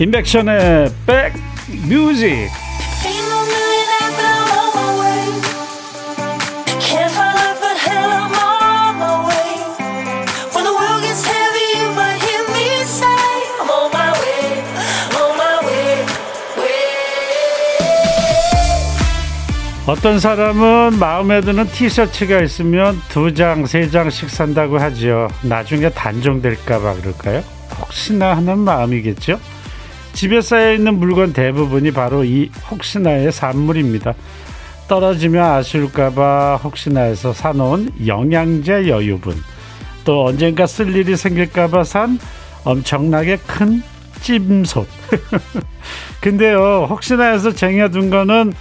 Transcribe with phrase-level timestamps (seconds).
[0.00, 2.48] 인백션의 백뮤직
[19.88, 25.28] 어떤 사람은 마음에 드는 티셔츠가 있으면 두 장, 세 장씩 산다고 하죠.
[25.42, 27.42] 나중에 단종될까봐 그럴까요?
[27.80, 29.40] 혹시나 하는 마음이겠죠?
[30.18, 34.14] 집에 쌓여 있는 물건 대부분이 바로 이 혹시나의 산물입니다.
[34.88, 39.36] 떨어지면 아쉬울까봐 혹시나 해서 사놓은 영양제 여유분.
[40.04, 42.18] 또 언젠가 쓸 일이 생길까봐 산
[42.64, 43.80] 엄청나게 큰
[44.20, 44.88] 찜솥.
[46.20, 48.54] 근데요, 혹시나 해서 쟁여둔 거는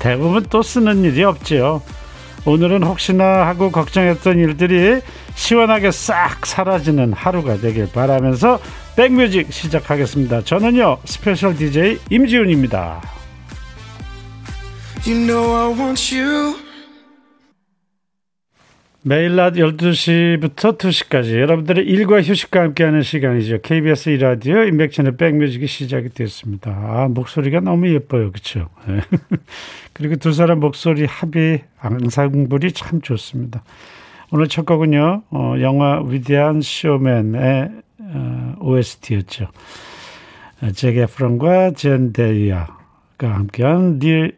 [0.00, 1.80] 대부분 또 쓰는 일이 없지요.
[2.44, 5.00] 오늘은 혹시나 하고 걱정했던 일들이
[5.34, 8.60] 시원하게 싹 사라지는 하루가 되길 바라면서
[8.96, 10.42] 백뮤직 시작하겠습니다.
[10.42, 13.02] 저는요 special DJ 임지훈입니다.
[15.06, 16.64] You know
[19.06, 23.60] 매일 낮 12시부터 2시까지 여러분들의 일과 휴식과 함께하는 시간이죠.
[23.60, 26.70] KBS 이라디오 인백천의 백뮤직이 시작이 됐습니다.
[26.70, 28.32] 아, 목소리가 너무 예뻐요.
[28.32, 28.70] 그렇죠?
[29.92, 33.62] 그리고 두 사람 목소리 합의 앙상블이 참 좋습니다.
[34.34, 35.22] 오늘 첫 곡은요.
[35.30, 39.46] 어, 영화 위대한 쇼맨의 어, OST였죠.
[40.74, 42.74] 제게 프랑과 젠 데이아가
[43.20, 44.32] 함께한 The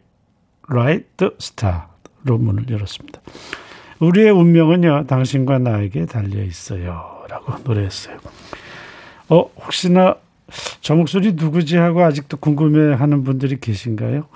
[0.69, 1.07] Right
[1.41, 3.23] Star로 문을 열었습니다.
[4.01, 7.25] 우리의 운명은요, 당신과 나에게 달려 있어요.
[7.31, 8.19] 라고 노래했어요.
[9.31, 10.17] 어, 혹시나
[10.83, 14.27] 저 목소리 누구지 하고 아직도 궁금해 하는 분들이 계신가요?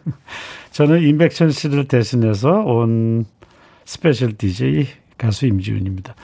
[0.72, 3.26] 저는 임백천 씨를 대신해서 온
[3.84, 4.86] special DJ
[5.18, 6.14] 가수 임지훈입니다.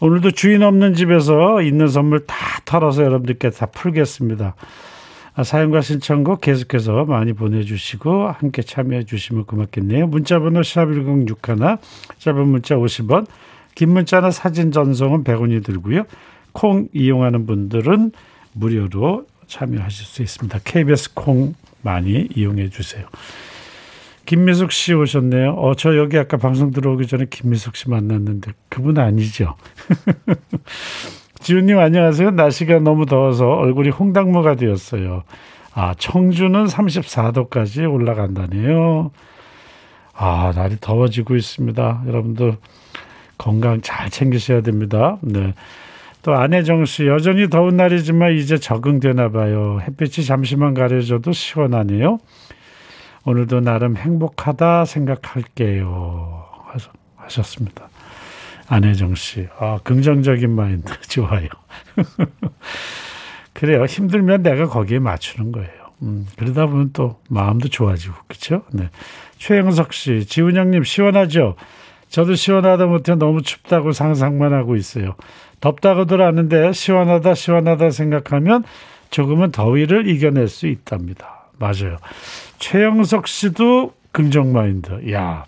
[0.00, 4.54] 오늘도 주인 없는 집에서 있는 선물 다 털어서 여러분들께 다 풀겠습니다.
[5.36, 10.06] 아, 사연과 신청곡 계속해서 많이 보내주시고 함께 참여해 주시면 고맙겠네요.
[10.06, 11.78] 문자번호 샵1061
[12.18, 13.26] 짧은 문자 50원
[13.74, 16.04] 긴 문자나 사진 전송은 100원이 들고요.
[16.52, 18.12] 콩 이용하는 분들은
[18.52, 20.60] 무료로 참여하실 수 있습니다.
[20.64, 23.06] KBS 콩 많이 이용해 주세요.
[24.26, 25.52] 김미숙 씨 오셨네요.
[25.52, 29.56] 어, 저 여기 아까 방송 들어오기 전에 김미숙 씨 만났는데 그분 아니죠?
[31.40, 32.30] 지훈님 안녕하세요.
[32.30, 35.24] 날씨가 너무 더워서 얼굴이 홍당무가 되었어요.
[35.74, 39.10] 아, 청주는 34도까지 올라간다네요.
[40.14, 42.04] 아, 날이 더워지고 있습니다.
[42.06, 42.56] 여러분들
[43.36, 45.18] 건강 잘 챙기셔야 됩니다.
[45.20, 45.52] 네.
[46.22, 49.80] 또 안혜정 씨 여전히 더운 날이지만 이제 적응되나 봐요.
[49.82, 52.18] 햇빛이 잠시만 가려져도 시원하네요.
[53.24, 56.44] 오늘도 나름 행복하다 생각할게요.
[57.16, 57.88] 하셨습니다.
[58.68, 59.48] 안혜정 씨.
[59.58, 61.48] 아, 긍정적인 마인드 좋아요.
[63.52, 63.84] 그래요.
[63.84, 65.70] 힘들면 내가 거기에 맞추는 거예요.
[66.02, 68.62] 음, 그러다 보면 또 마음도 좋아지고, 그쵸?
[68.72, 68.90] 네.
[69.38, 71.56] 최영석 씨, 지훈 형님 시원하죠?
[72.08, 75.14] 저도 시원하다 못해 너무 춥다고 상상만 하고 있어요.
[75.60, 78.64] 덥다고들 하는데 시원하다, 시원하다 생각하면
[79.10, 81.43] 조금은 더위를 이겨낼 수 있답니다.
[81.58, 81.96] 맞아요.
[82.58, 85.12] 최영석 씨도 긍정 마인드.
[85.12, 85.44] 야,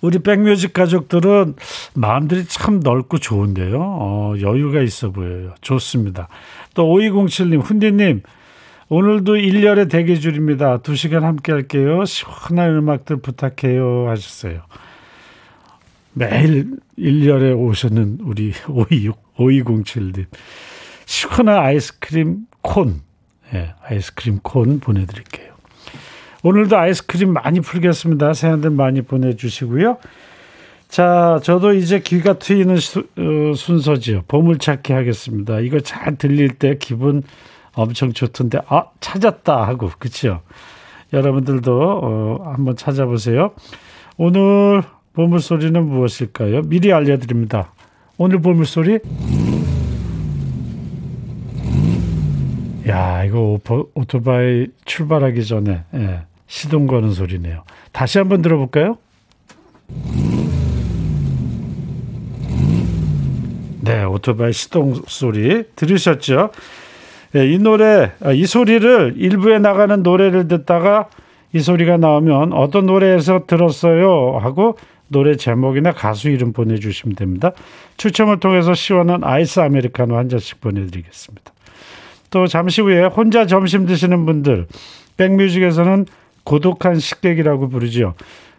[0.00, 1.54] 우리 백뮤직 가족들은
[1.94, 3.78] 마음들이 참 넓고 좋은데요.
[3.80, 5.54] 어, 여유가 있어 보여요.
[5.60, 6.28] 좋습니다.
[6.74, 8.22] 또 5207님, 훈디님,
[8.90, 10.78] 오늘도 1년의 대기줄입니다.
[10.78, 12.04] 2시간 함께 할게요.
[12.04, 14.08] 시원한 음악들 부탁해요.
[14.08, 14.62] 하셨어요.
[16.14, 20.26] 매일 1년에 오셨는 우리 526, 5207님.
[21.06, 23.02] 시원한 아이스크림 콘.
[23.54, 25.52] 예, 네, 아이스크림 콘 보내드릴게요.
[26.42, 28.32] 오늘도 아이스크림 많이 풀겠습니다.
[28.34, 29.98] 사연들 많이 보내주시고요.
[30.88, 34.24] 자, 저도 이제 귀가 트이는 수, 어, 순서지요.
[34.28, 35.60] 보물찾기 하겠습니다.
[35.60, 37.22] 이거 잘 들릴 때 기분
[37.74, 40.40] 엄청 좋던데, 아, 찾았다 하고, 그쵸?
[41.12, 43.52] 여러분들도, 어, 한번 찾아보세요.
[44.16, 44.82] 오늘
[45.12, 46.62] 보물소리는 무엇일까요?
[46.62, 47.72] 미리 알려드립니다.
[48.16, 48.98] 오늘 보물소리?
[52.88, 56.20] 야, 이거 오토, 오토바이 출발하기 전에, 예.
[56.46, 57.64] 시동 거는 소리네요.
[57.92, 58.96] 다시 한번 들어볼까요?
[63.82, 66.50] 네, 오토바이 시동 소리 들으셨죠?
[67.32, 71.08] 네, 이 노래, 아, 이 소리를 일부에 나가는 노래를 듣다가
[71.52, 77.52] 이 소리가 나오면 어떤 노래에서 들었어요 하고 노래 제목이나 가수 이름 보내주시면 됩니다.
[77.96, 81.52] 추첨을 통해서 시원한 아이스 아메리카노 한 잔씩 보내드리겠습니다.
[82.30, 84.66] 또 잠시 후에 혼자 점심 드시는 분들
[85.16, 86.06] 백뮤직에서는
[86.44, 88.14] 고독한 식객이라고 부르죠.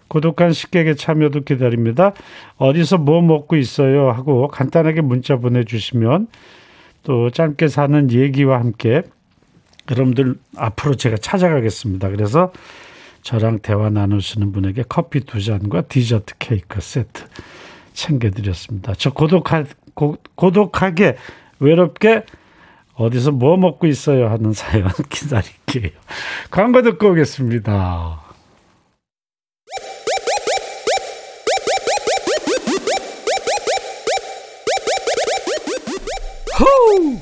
[0.07, 2.13] 고독한 식객의 참여도 기다립니다.
[2.57, 6.27] 어디서 뭐 먹고 있어요 하고 간단하게 문자 보내주시면
[7.03, 9.03] 또 짧게 사는 얘기와 함께
[9.89, 12.09] 여러분들 앞으로 제가 찾아가겠습니다.
[12.09, 12.51] 그래서
[13.21, 17.23] 저랑 대화 나누시는 분에게 커피 두 잔과 디저트 케이크 세트
[17.93, 18.93] 챙겨드렸습니다.
[18.97, 21.17] 저 고독하, 고, 고독하게
[21.59, 22.23] 외롭게
[22.99, 25.91] 어디서 뭐 먹고 있어요 하는 사연 기다릴게요.
[26.51, 28.21] 광고 듣고 오겠습니다.
[36.59, 37.17] 호우!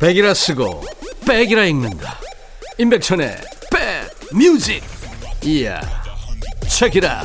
[0.00, 0.82] 백이라 쓰고
[1.26, 2.18] 백이라 읽는다.
[2.78, 3.36] 임백천의
[3.70, 4.82] 백 뮤직.
[5.44, 5.80] 이야.
[6.68, 7.22] 책이라.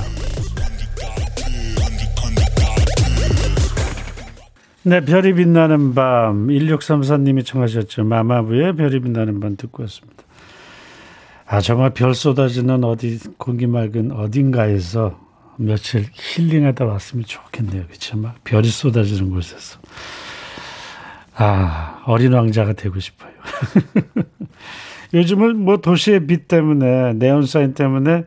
[4.83, 8.05] 네, 별이 빛나는 밤 1634님이 청하셨죠.
[8.05, 10.23] 마마부의 별이 빛나는 밤 듣고 왔습니다.
[11.45, 15.19] 아 정말 별 쏟아지는 어디 공기 맑은 어딘가에서
[15.57, 17.87] 며칠 힐링하다 왔으면 좋겠네요.
[17.87, 18.17] 그렇죠?
[18.17, 19.79] 막 별이 쏟아지는 곳에서.
[21.35, 23.31] 아, 어린 왕자가 되고 싶어요.
[25.13, 28.23] 요즘은 뭐 도시의 빛 때문에, 네온 사인 때문에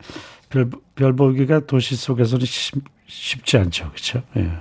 [0.49, 3.89] 별, 별 보기가 도시 속에서는 쉽, 쉽지 않죠.
[3.91, 4.23] 그렇죠?
[4.37, 4.51] 예.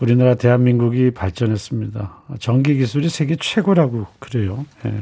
[0.00, 2.22] 우리나라 대한민국이 발전했습니다.
[2.40, 4.66] 전기 기술이 세계 최고라고 그래요.
[4.86, 4.92] 예.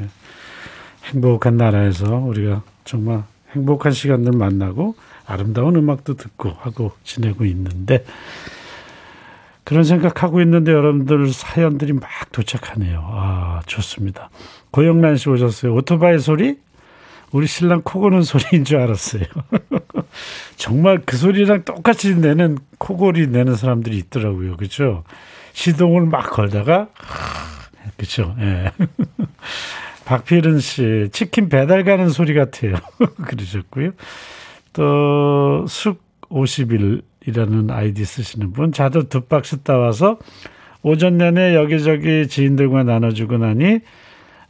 [1.05, 4.95] 행복한 나라에서 우리가 정말 행복한 시간들 만나고
[5.25, 8.05] 아름다운 음악도 듣고 하고 지내고 있는데
[9.63, 12.99] 그런 생각하고 있는데 여러분들 사연들이 막 도착하네요.
[13.01, 14.29] 아, 좋습니다.
[14.71, 15.73] 고영란 씨 오셨어요.
[15.73, 16.57] 오토바이 소리?
[17.31, 19.23] 우리 신랑 코 고는 소리인 줄 알았어요.
[20.55, 24.57] 정말 그 소리랑 똑같이 내는 코골이 내는 사람들이 있더라고요.
[24.57, 25.03] 그렇죠?
[25.53, 26.87] 시동을 막 걸다가
[27.97, 28.35] 그렇죠.
[28.39, 28.71] 예.
[30.05, 32.75] 박필은 씨 치킨 배달 가는 소리 같아요.
[33.25, 33.91] 그러셨고요.
[34.73, 40.17] 또 숙 50일 이라는 아이디 쓰시는 분 자두 두 박스 따와서
[40.81, 43.79] 오전 내내 여기저기 지인들과 나눠주고 나니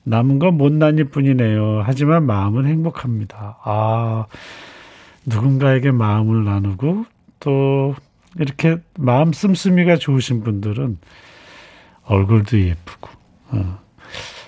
[0.05, 1.83] 남은 건 못난일 뿐이네요.
[1.85, 3.57] 하지만 마음은 행복합니다.
[3.63, 4.25] 아,
[5.25, 7.05] 누군가에게 마음을 나누고
[7.39, 7.95] 또
[8.39, 10.97] 이렇게 마음 씀씀이가 좋으신 분들은
[12.05, 13.09] 얼굴도 예쁘고,
[13.51, 13.79] 어,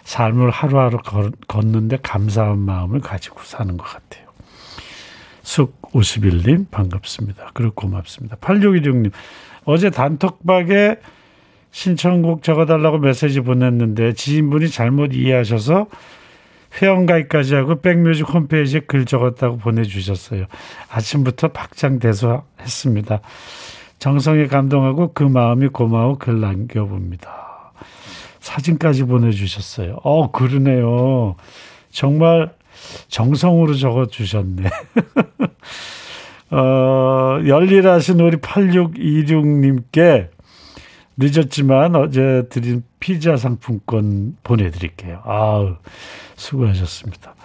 [0.03, 0.99] 삶을 하루하루
[1.47, 4.25] 걷는데 감사한 마음을 가지고 사는 것 같아요.
[5.41, 7.51] 숙 51님 반갑습니다.
[7.53, 8.35] 그리고 고맙습니다.
[8.37, 9.11] 8616님
[9.65, 10.97] 어제 단톡방에
[11.71, 15.87] 신청곡 적어달라고 메시지 보냈는데 지인분이 잘못 이해하셔서
[16.81, 20.45] 회원가입까지 하고 백뮤직 홈페이지에 글 적었다고 보내주셨어요.
[20.89, 23.21] 아침부터 박장대소했습니다.
[23.99, 27.73] 정성에 감동하고 그 마음이 고마워 글 남겨봅니다.
[28.39, 29.97] 사진까지 보내주셨어요.
[30.03, 31.35] 어, 그러네요.
[31.89, 32.53] 정말
[33.07, 34.69] 정성으로 적어 주셨네.
[36.51, 40.29] 어, 열일하신 우리 8626님께
[41.17, 45.21] 늦었지만 어제 드린 피자 상품권 보내드릴게요.
[45.23, 45.77] 아우,
[46.35, 47.35] 수고하셨습니다.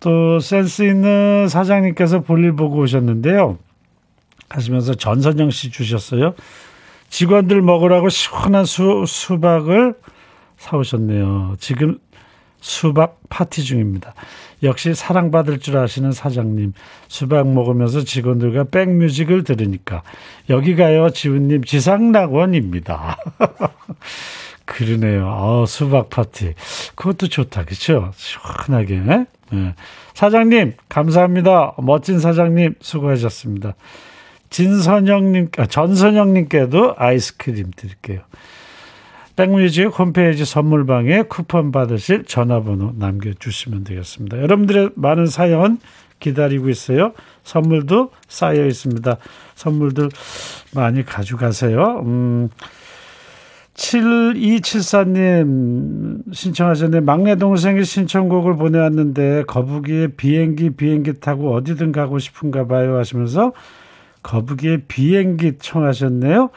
[0.00, 3.58] 또 센스 있는 사장님께서 볼일 보고 오셨는데요.
[4.48, 6.34] 하시면서 전선영 씨 주셨어요.
[7.08, 9.94] 직원들 먹으라고 시원한 수, 수박을
[10.58, 11.56] 사오셨네요.
[11.58, 11.98] 지금
[12.60, 14.14] 수박 파티 중입니다.
[14.62, 16.72] 역시 사랑받을 줄 아시는 사장님.
[17.08, 20.02] 수박 먹으면서 직원들과 백뮤직을 들으니까
[20.48, 23.18] 여기 가요 지훈님 지상낙원입니다.
[24.64, 25.26] 그러네요.
[25.28, 26.54] 어, 수박 파티.
[26.94, 27.64] 그것도 좋다.
[27.64, 28.12] 그렇죠?
[28.16, 29.00] 시원하게.
[29.00, 29.26] 네?
[30.14, 31.74] 사장님 감사합니다.
[31.78, 33.74] 멋진 사장님 수고하셨습니다.
[34.50, 38.20] 진선영님, 아, 전선영님께도 아이스크림 드릴게요.
[39.34, 44.40] 백뮤직 홈페이지 선물방에 쿠폰 받으실 전화번호 남겨주시면 되겠습니다.
[44.40, 45.78] 여러분들의 많은 사연
[46.20, 47.14] 기다리고 있어요.
[47.42, 49.16] 선물도 쌓여 있습니다.
[49.56, 50.08] 선물들
[50.72, 52.00] 많이 가져가세요.
[52.04, 52.48] 음,
[53.74, 57.00] 7274님 신청하셨네.
[57.00, 63.52] 막내 동생이 신청곡을 보내왔는데 거북이의 비행기 비행기 타고 어디든 가고 싶은가 봐요 하시면서
[64.22, 66.48] 거북이의 비행기 청하셨네요.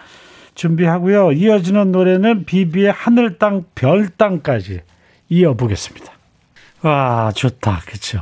[0.54, 1.34] 준비하고요.
[1.34, 4.82] 이어지는 노래는 비비의 하늘, 땅, 별, 땅까지
[5.30, 6.14] 이어보겠습니다.
[6.82, 7.82] 와, 좋다.
[7.86, 8.22] 그쵸.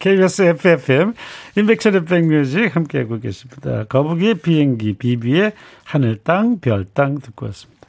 [0.00, 1.14] KBS FFM,
[1.56, 3.84] 인백천의 백뮤직 함께하고 계십니다.
[3.84, 5.52] 거북이의 비행기, 비비의
[5.84, 7.79] 하늘, 땅, 별, 땅 듣고 왔습니다.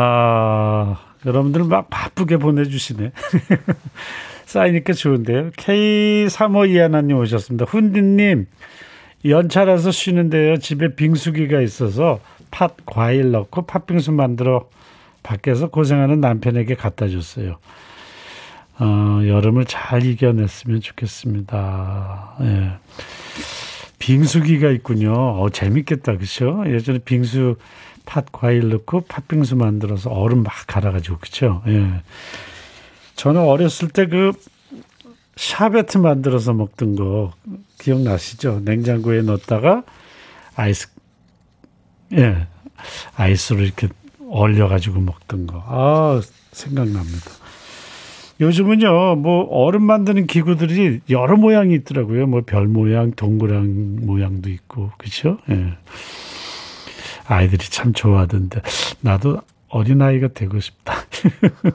[0.00, 3.12] 아, 여러분들 막 바쁘게 보내주시네.
[4.46, 5.50] 쌓이니까 좋은데요.
[5.50, 7.66] K3521님 오셨습니다.
[7.66, 8.46] 훈디님,
[9.24, 10.58] 연차라서 쉬는데요.
[10.58, 14.68] 집에 빙수기가 있어서 팥 과일 넣고 팥빙수 만들어
[15.22, 17.58] 밖에서 고생하는 남편에게 갖다 줬어요.
[18.78, 22.36] 어, 여름을 잘 이겨냈으면 좋겠습니다.
[22.42, 22.70] 예.
[23.98, 25.12] 빙수기가 있군요.
[25.12, 26.16] 어, 재밌겠다.
[26.16, 26.62] 그쵸?
[26.66, 27.56] 예전에 빙수
[28.08, 31.18] 팥 과일 넣고 팥빙수 만들어서 얼음 막 갈아가지고.
[31.18, 31.62] 그쵸?
[31.66, 32.00] 예.
[33.16, 34.32] 저는 어렸을 때 그
[35.36, 37.32] 샤베트 만들어서 먹던 거
[37.78, 38.62] 기억나시죠?
[38.64, 39.84] 냉장고에 넣었다가
[40.56, 40.88] 아이스
[42.14, 42.46] 예
[43.14, 43.88] 아이스로 이렇게
[44.30, 45.62] 얼려가지고 먹던 거.
[45.66, 46.20] 아
[46.52, 47.30] 생각납니다.
[48.40, 52.26] 요즘은요, 뭐 얼음 만드는 기구들이 여러 모양이 있더라고요.
[52.28, 55.38] 뭐 별 모양, 동그란 모양도 있고, 그렇죠?
[55.50, 55.76] 예.
[57.28, 58.62] 아이들이 참 좋아하던데
[59.00, 60.94] 나도 어린 아이가 되고 싶다.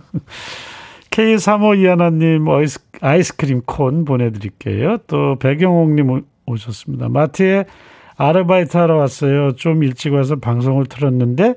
[1.12, 4.98] K35 이하나님 아이스, 아이스크림 콘 보내드릴게요.
[5.07, 7.10] 또 배경옥님 오셨습니다.
[7.10, 7.65] 마트에
[8.15, 9.55] 아르바이트 하러 왔어요.
[9.55, 11.53] 좀 일찍 와서 방송을 틀었는데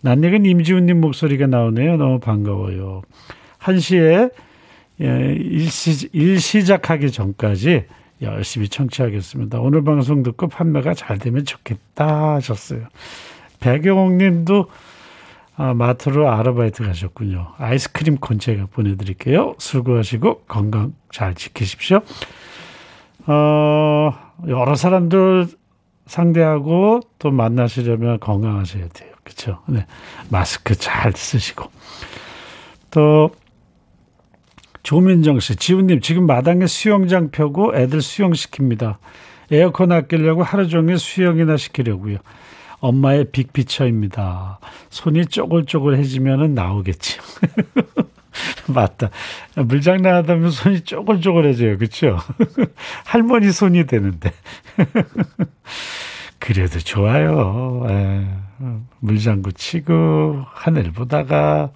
[0.00, 1.96] 낯익은 임지훈님 목소리가 나오네요.
[1.96, 3.02] 너무 반가워요.
[3.60, 4.30] 1시에
[5.00, 7.84] 예, 일시, 일 시작하기 전까지
[8.22, 9.58] 열심히 청취하겠습니다.
[9.60, 12.86] 오늘 방송 듣고 판매가 잘 되면 좋겠다 하셨어요.
[13.64, 14.66] 배경옥 님도
[15.56, 17.52] 아, 마트로 아르바이트 가셨군요.
[17.56, 19.54] 아이스크림 콘 제가 보내드릴게요.
[19.58, 22.02] 수고하시고 건강 잘 지키십시오.
[23.26, 24.12] 어,
[24.48, 25.46] 여러 사람들
[26.06, 29.12] 상대하고 또 만나시려면 건강하셔야 돼요.
[29.22, 29.60] 그렇죠?
[29.66, 29.86] 네.
[30.28, 31.70] 마스크 잘 쓰시고.
[32.90, 33.30] 또
[34.82, 38.96] 조민정 씨, 지훈님 지금 마당에 수영장 펴고 애들 수영시킵니다.
[39.50, 42.18] 에어컨 아끼려고 하루 종일 수영이나 시키려고요.
[42.84, 44.58] 엄마의 빅피처입니다.
[44.90, 47.22] 손이 쪼글쪼글해지면 나오겠지요.
[48.68, 49.10] 맞다.
[49.56, 51.78] 물장난 하다 보면 손이 쪼글쪼글해져요.
[51.78, 52.18] 그렇죠?
[53.06, 54.32] 할머니 손이 되는데.
[56.38, 57.86] 그래도 좋아요.
[57.88, 58.26] 에, 예.
[59.00, 61.70] 물장구 치고 하늘 보다가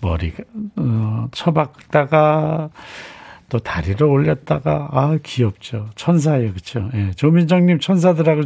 [0.00, 0.32] 머리
[0.76, 2.70] 어, 쳐박다가
[3.48, 5.90] 또 다리를 올렸다가 아 귀엽죠.
[5.94, 6.50] 천사예요.
[6.50, 6.90] 그렇죠?
[6.94, 7.12] 예.
[7.12, 8.42] 조민정님 천사들하고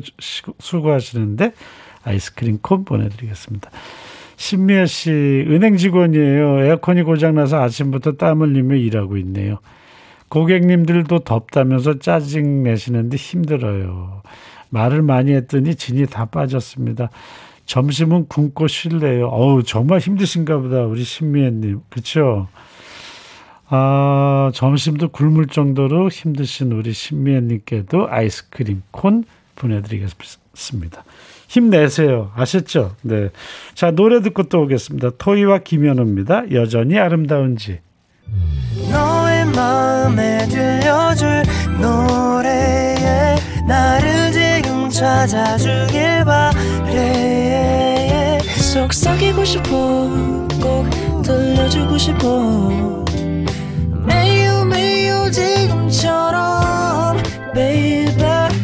[0.58, 1.52] 수고하시는데
[2.04, 3.70] 아이스크림 콘 보내드리겠습니다.
[4.36, 6.64] 신미애 씨 은행 직원이에요.
[6.64, 9.58] 에어컨이 고장나서 아침부터 땀 흘리며 일하고 있네요.
[10.28, 14.22] 고객님들도 덥다면서 짜증 내시는데 힘들어요.
[14.70, 17.10] 말을 많이 했더니 진이 다 빠졌습니다.
[17.66, 19.28] 점심은 굶고 쉴래요.
[19.28, 20.84] 어우, 정말 힘드신가 보다.
[20.84, 21.80] 우리 신미애님.
[21.90, 22.48] 그쵸?
[23.68, 31.04] 아, 점심도 굶을 정도로 힘드신 우리 신미애님께도 아이스크림 콘 보내드리겠습니다.
[31.52, 32.32] 힘내세요.
[32.34, 32.96] 아셨죠?
[33.02, 33.28] 네.
[33.74, 35.10] 자, 노래 듣고 또 오겠습니다.
[35.18, 36.50] 토이와 김현우입니다.
[36.52, 37.80] 여전히 아름다운지.
[38.90, 41.42] 너의 마음에 들려줄
[41.78, 43.36] 노래에
[43.68, 48.38] 나를 지금 찾아주길 바래
[48.72, 50.08] 속삭이고 싶어
[50.62, 50.88] 꼭
[51.22, 53.04] 들려주고 싶어
[54.06, 57.18] 매우 매우 지금처럼
[57.52, 58.41] baby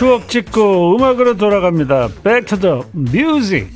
[0.00, 2.08] 추억 찍고 음악으로 돌아갑니다.
[2.24, 3.68] 백투더 뮤직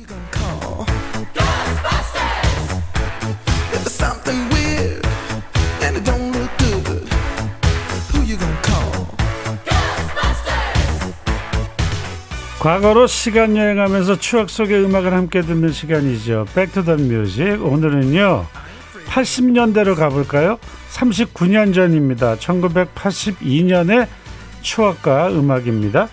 [12.59, 16.47] 과거로 시간 여행하면서 추억 속의 음악을 함께 듣는 시간이죠.
[16.55, 17.63] Back to the music.
[17.63, 18.47] 오늘은요.
[19.09, 20.57] 80년대로 가볼까요?
[20.91, 22.37] 39년 전입니다.
[22.37, 24.07] 1982년의
[24.65, 26.09] 추억과 음악입니다.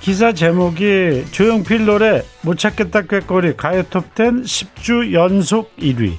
[0.00, 6.12] 기사 제목이 조용필 노래 못 찾겠다 꾀꼬리 가요 톱10 10주 연속 1위.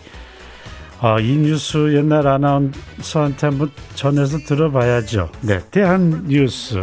[0.99, 5.29] 아, 이 뉴스 옛날 아나운서한테 한번 전해서 들어봐야죠.
[5.41, 6.81] 네, 대한 뉴스.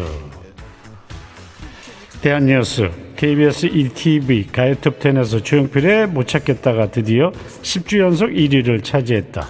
[2.23, 7.31] 대한 뉴스 KBS ETV 가요 톱10에서 조용필의 못 찾겠다가 드디어
[7.63, 9.47] 10주 연속 1위를 차지했다.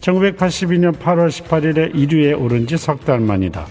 [0.00, 3.66] 1982년 8월 18일에 1위에 오른 지 석 달 만이다.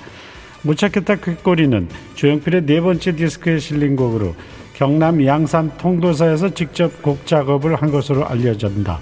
[0.64, 4.36] 못 찾겠다 qui꼬리는 조용필의 네 번째 디스크에 실린 곡으로
[4.74, 9.00] 경남 양산 통도사에서 직접 곡 작업을 한 것으로 알려진다.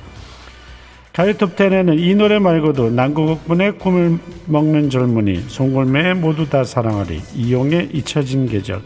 [1.13, 8.81] 가요톱10에는 이 노래 말고도 난구국분의 꿈을 먹는 젊은이, 송골매의 모두 다 사랑하리, 이용의 잊혀진 계절,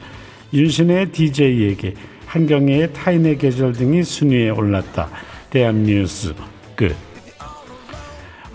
[0.54, 1.94] 윤신의 DJ에게
[2.26, 5.10] 한경애의 타인의 계절 등이 순위에 올랐다.
[5.50, 6.34] 대한뉴스
[6.76, 6.96] 끝.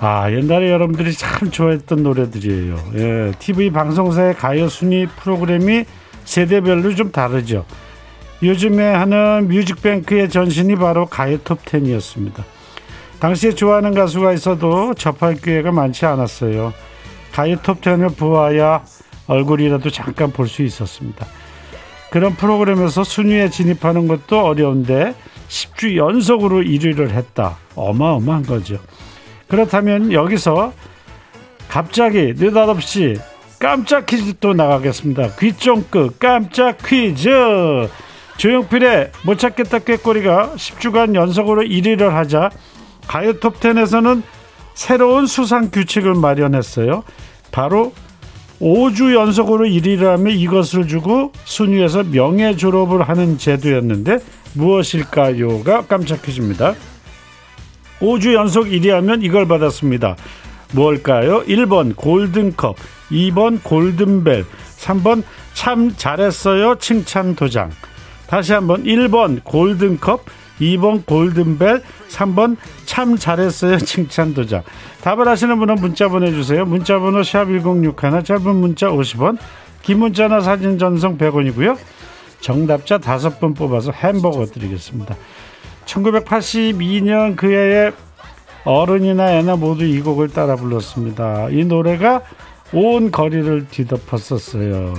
[0.00, 2.76] 아, 옛날에 여러분들이 참 좋아했던 노래들이에요.
[2.94, 5.84] 예, TV 방송사의 가요 순위 프로그램이
[6.24, 7.64] 세대별로 좀 다르죠.
[8.42, 12.44] 요즘에 하는 뮤직뱅크의 전신이 바로 가요 톱10이었습니다.
[13.18, 16.72] 당시에 좋아하는 가수가 있어도 접할 기회가 많지 않았어요.
[17.32, 18.84] 가요 톱10을 보아야
[19.26, 21.26] 얼굴이라도 잠깐 볼 수 있었습니다.
[22.10, 25.14] 그런 프로그램에서 순위에 진입하는 것도 어려운데
[25.48, 27.58] 10주 연속으로 1위를 했다.
[27.74, 28.78] 어마어마한 거죠.
[29.48, 30.72] 그렇다면 여기서
[31.68, 33.16] 갑자기 느닷없이
[33.58, 35.36] 깜짝 퀴즈 또 나가겠습니다.
[35.36, 37.88] 귀쫑크 깜짝 퀴즈.
[38.36, 42.50] 조용필의 못 찾겠다 꾀꼬리가 10주간 연속으로 1위를 하자
[43.08, 44.22] 가요 톱10에서는
[44.74, 47.02] 새로운 수상 규칙을 마련했어요.
[47.50, 47.92] 바로
[48.60, 54.18] 5주 연속으로 1위를 하면 이것을 주고 순위에서 명예 졸업을 하는 제도였는데
[54.54, 56.74] 무엇일까요가 깜짝 퀴즈입니다.
[58.00, 60.16] 5주 연속 1위 하면 이걸 받았습니다.
[60.72, 61.42] 뭘까요?
[61.44, 62.76] 1번 골든컵,
[63.10, 64.44] 2번 골든벨,
[64.76, 65.22] 3번
[65.54, 67.70] 참 잘했어요 칭찬 도장.
[68.26, 70.24] 다시 한번 1번 골든컵,
[70.60, 74.62] 2번 골든벨, 3번 참 잘했어요 칭찬 도장.
[75.02, 76.64] 답을 아시는 분은 문자 보내주세요.
[76.66, 79.38] 문자 번호 샵1061 짧은 문자 50원
[79.82, 81.78] 긴 문자나 사진 전송 100원이고요.
[82.40, 85.16] 정답자 5분 뽑아서 햄버거 드리겠습니다.
[85.88, 87.92] 1982년 그 해에
[88.64, 91.48] 어른이나 애나 모두 이 곡을 따라 불렀습니다.
[91.50, 92.22] 이 노래가
[92.72, 94.94] 온 거리를 뒤덮었었어요.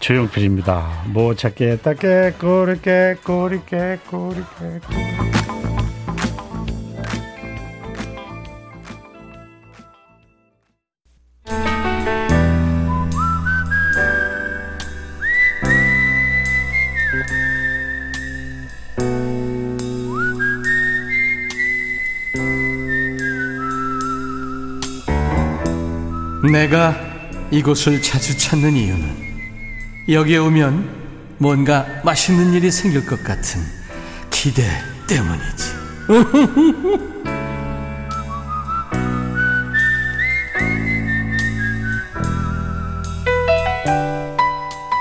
[0.00, 1.04] 조용필입니다.
[1.08, 5.39] 뭐 찾겠다 깨꼬리 깨꼬리 깨꼬리 깨꼬리
[26.50, 26.96] 내가
[27.50, 29.30] 이곳을 자주 찾는 이유는
[30.08, 33.60] 여기에 오면 뭔가 맛있는 일이 생길 것 같은
[34.30, 34.62] 기대
[35.06, 35.80] 때문이지.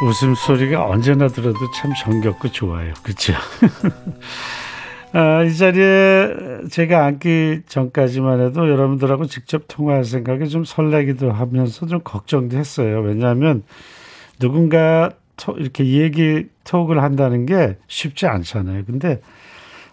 [0.01, 2.93] 웃음소리가 언제나 들어도 참 정겹고 좋아요.
[3.03, 3.33] 그렇죠?
[5.11, 12.01] 아, 이 자리에 제가 앉기 전까지만 해도 여러분들하고 직접 통화할 생각에 좀 설레기도 하면서 좀
[12.03, 13.01] 걱정도 했어요.
[13.01, 13.63] 왜냐하면
[14.37, 15.11] 누군가
[15.57, 18.83] 이렇게 얘기 톡을 한다는 게 쉽지 않잖아요.
[18.85, 19.21] 근데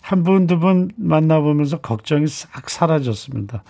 [0.02, 3.62] 한 분, 두 분 만나보면서 걱정이 싹 사라졌습니다.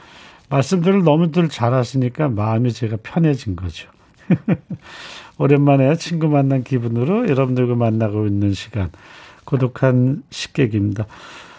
[0.49, 3.89] 말씀들을 너무들 잘하시니까 마음이 제가 편해진 거죠.
[5.39, 8.91] 오랜만에 친구 만난 기분으로 여러분들과 만나고 있는 시간.
[9.47, 11.07] 고독한 식객입니다.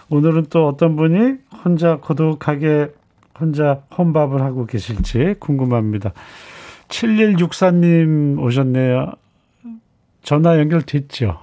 [0.09, 2.91] 오늘은 또 어떤 분이 혼자 고독하게
[3.39, 6.11] 혼자 혼밥을 하고 계실지 궁금합니다.
[6.89, 9.11] 7164님 오셨네요.
[10.21, 11.39] 전화 연결됐죠?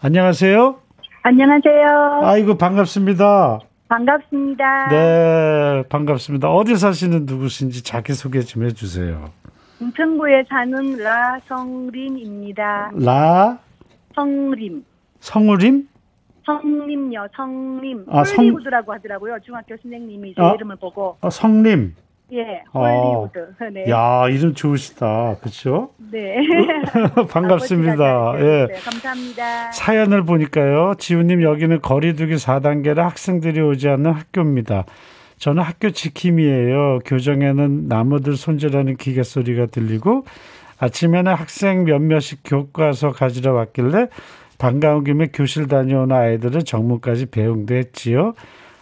[0.00, 0.76] 안녕하세요.
[1.22, 2.20] 안녕하세요.
[2.22, 3.60] 아이고, 반갑습니다.
[3.88, 4.88] 반갑습니다.
[4.88, 6.50] 네, 반갑습니다.
[6.50, 9.30] 어디 사시는 누구신지 자기소개 좀 해주세요.
[9.80, 12.92] 인천구에 사는 라성림입니다.
[12.94, 13.58] 라?
[14.14, 14.84] 성림.
[15.24, 15.88] 성우림?
[16.44, 18.04] 성림요, 성림.
[18.10, 19.38] 아, 성- 홀리우드라고 하더라고요.
[19.42, 20.52] 중학교 선생님이 제 아.
[20.54, 21.16] 이름을 보고.
[21.22, 21.94] 어, 성림.
[22.34, 22.80] 예, 어.
[23.32, 23.54] 홀리우드.
[23.72, 23.90] 네.
[23.90, 25.36] 야, 이름 좋으시다.
[25.40, 25.92] 그쵸?
[26.12, 26.36] 네.
[27.30, 28.34] 반갑습니다.
[28.38, 28.66] 예.
[28.66, 29.72] 네, 감사합니다.
[29.72, 30.92] 사연을 보니까요.
[30.98, 34.84] 지우님 여기는 거리두기 4단계라 학생들이 오지 않는 학교입니다.
[35.38, 36.98] 저는 학교 지킴이에요.
[37.06, 40.26] 교정에는 나무들 손질하는 기계 소리가 들리고
[40.78, 44.08] 아침에는 학생 몇몇이 교과서 가지러 왔길래
[44.58, 48.34] 반가운 김에 교실 다녀오는 아이들은 정문까지 배웅도 했지요.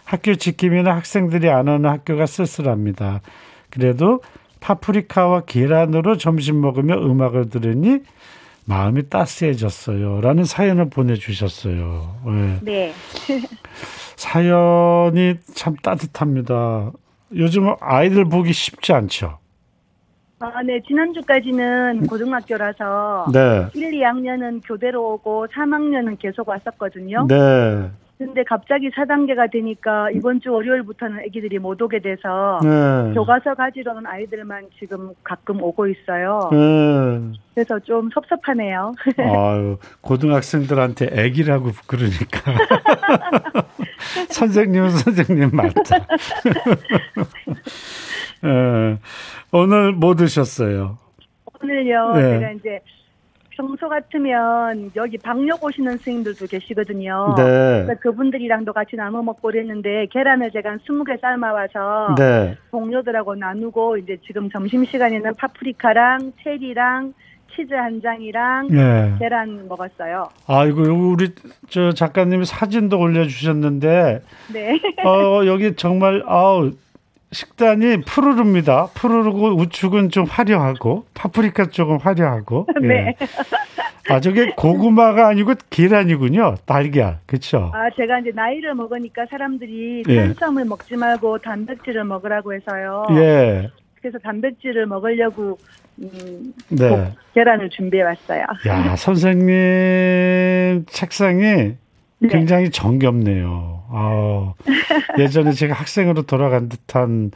[0.05, 3.21] 학교 지킴이는 학생들이 안 오는 학교가 쓸쓸합니다.
[3.69, 4.21] 그래도
[4.59, 7.99] 파프리카와 계란으로 점심 먹으며 음악을 들으니
[8.65, 10.21] 마음이 따스해졌어요.
[10.21, 12.15] 라는 사연을 보내주셨어요.
[12.27, 12.59] 예.
[12.61, 12.93] 네.
[14.15, 16.91] 사연이 참 따뜻합니다.
[17.35, 19.39] 요즘 아이들 보기 쉽지 않죠.
[20.43, 20.81] 아, 네.
[20.85, 23.65] 지난주까지는 고등학교라서 네.
[23.73, 27.27] 1, 2학년은 교대로 오고 3학년은 계속 왔었거든요.
[27.29, 27.89] 네.
[28.17, 33.13] 근데 갑자기 4단계가 되니까 이번 주 월요일부터는 아기들이 못 오게 돼서 네.
[33.13, 36.49] 교과서 가지러 온 아이들만 지금 가끔 오고 있어요.
[36.51, 37.37] 네.
[37.53, 38.93] 그래서 좀 섭섭하네요.
[39.17, 42.53] 아유, 고등학생들한테 애기라고 그러니까.
[44.29, 46.05] 선생님은 선생님 맞다.
[48.43, 48.97] 예,
[49.51, 50.97] 오늘 뭐 드셨어요?
[51.61, 52.21] 오늘요, 네.
[52.39, 52.79] 제가 이제
[53.55, 57.35] 평소 같으면 여기 방역 오시는 선생님들도 계시거든요.
[57.37, 57.43] 네.
[57.43, 62.57] 그래서 그분들이랑도 같이 나눠 먹고 그랬는데 계란을 제가 한 20개 삶아와서 네.
[62.71, 67.13] 동료들하고 나누고 이제 지금 점심시간에는 파프리카랑 체리랑
[67.55, 69.13] 치즈 한 장이랑 네.
[69.19, 70.29] 계란 먹었어요.
[70.47, 71.29] 아이고, 우리
[71.69, 74.79] 저 작가님이 사진도 올려주셨는데, 네.
[75.05, 76.71] 어, 여기 정말, 아우,
[77.33, 78.87] 식단이 푸르릅니다.
[78.93, 82.67] 푸르르고 우측은 좀 화려하고, 파프리카 쪽은 화려하고.
[82.83, 82.87] 예.
[82.87, 83.15] 네.
[84.09, 86.55] 아, 저게 고구마가 아니고 계란이군요.
[86.65, 87.19] 달걀.
[87.25, 87.71] 그쵸?
[87.73, 90.15] 아, 제가 이제 나이를 먹으니까 사람들이 예.
[90.27, 93.07] 탄수화물 먹지 말고 단백질을 먹으라고 해서요.
[93.11, 93.69] 예.
[94.01, 95.57] 그래서 단백질을 먹으려고
[95.99, 97.13] 음, 네.
[97.33, 98.45] 계란을 준비해 왔어요.
[98.67, 101.41] 야, 선생님 책상이
[102.19, 102.27] 네.
[102.29, 103.82] 굉장히 정겹네요.
[103.95, 104.53] 아,
[105.19, 107.31] 예전에 제가 학생으로 돌아간 듯한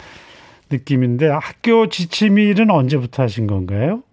[0.72, 4.04] 느낌인데 학교 지침일은 언제부터 하신 건가요?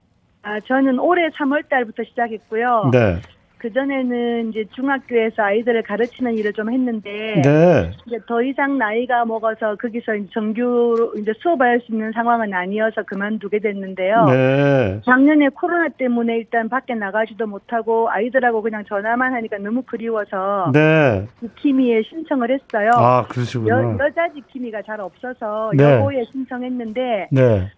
[0.42, 2.90] 아, 저는 올해 3월 달부터 시작했고요.
[2.92, 3.20] 네.
[3.64, 7.90] 그전에는 이제 중학교에서 아이들을 가르치는 일을 좀 했는데 네.
[8.06, 13.02] 이제 더 이상 나이가 먹어서 거기서 이제 정규 이제 수업을 할 수 있는 상황은 아니어서
[13.02, 14.26] 그만두게 됐는데요.
[14.26, 15.00] 네.
[15.04, 21.26] 작년에 코로나 때문에 일단 밖에 나가지도 못하고 아이들하고 그냥 전화만 하니까 너무 그리워서 네.
[21.40, 22.90] 지킴이에 신청을 했어요.
[22.94, 23.96] 아, 여, 그러시구나.
[23.98, 25.84] 여자 지킴이가 잘 없어서 네.
[25.84, 27.70] 여고에 신청했는데 네.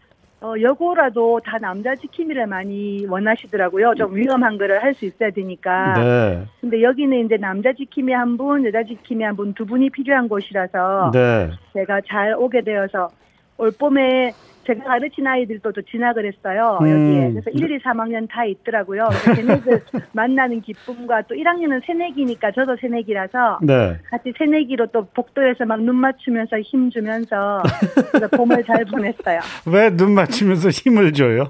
[0.42, 3.94] 어, 여고라도 다 남자 지킴이를 많이 원하시더라고요.
[3.96, 5.94] 좀 위험한 거를 할 수 있어야 되니까.
[5.94, 6.44] 네.
[6.60, 11.10] 근데 여기는 이제 남자 지킴이 한 분, 여자 지킴이 한 분 두 분이 필요한 곳이라서
[11.12, 11.50] 네.
[11.72, 13.08] 제가 잘 오게 되어서
[13.58, 14.32] 올 봄에
[14.66, 16.78] 제가 가르친 아이들도 또 진학을 했어요.
[16.82, 16.88] 음.
[16.90, 17.30] 여기에.
[17.32, 19.08] 그래서 1, 2, 3학년 다 있더라고요.
[19.36, 23.96] 걔네들 만나는 기쁨과 또 1학년은 새내기니까 저도 새내기라서 네.
[24.10, 27.62] 같이 새내기로 또 복도에서 막 눈 맞추면서 힘 주면서
[28.36, 29.40] 봄을 잘 보냈어요.
[29.70, 31.44] 왜 눈 맞추면서 힘을 줘요?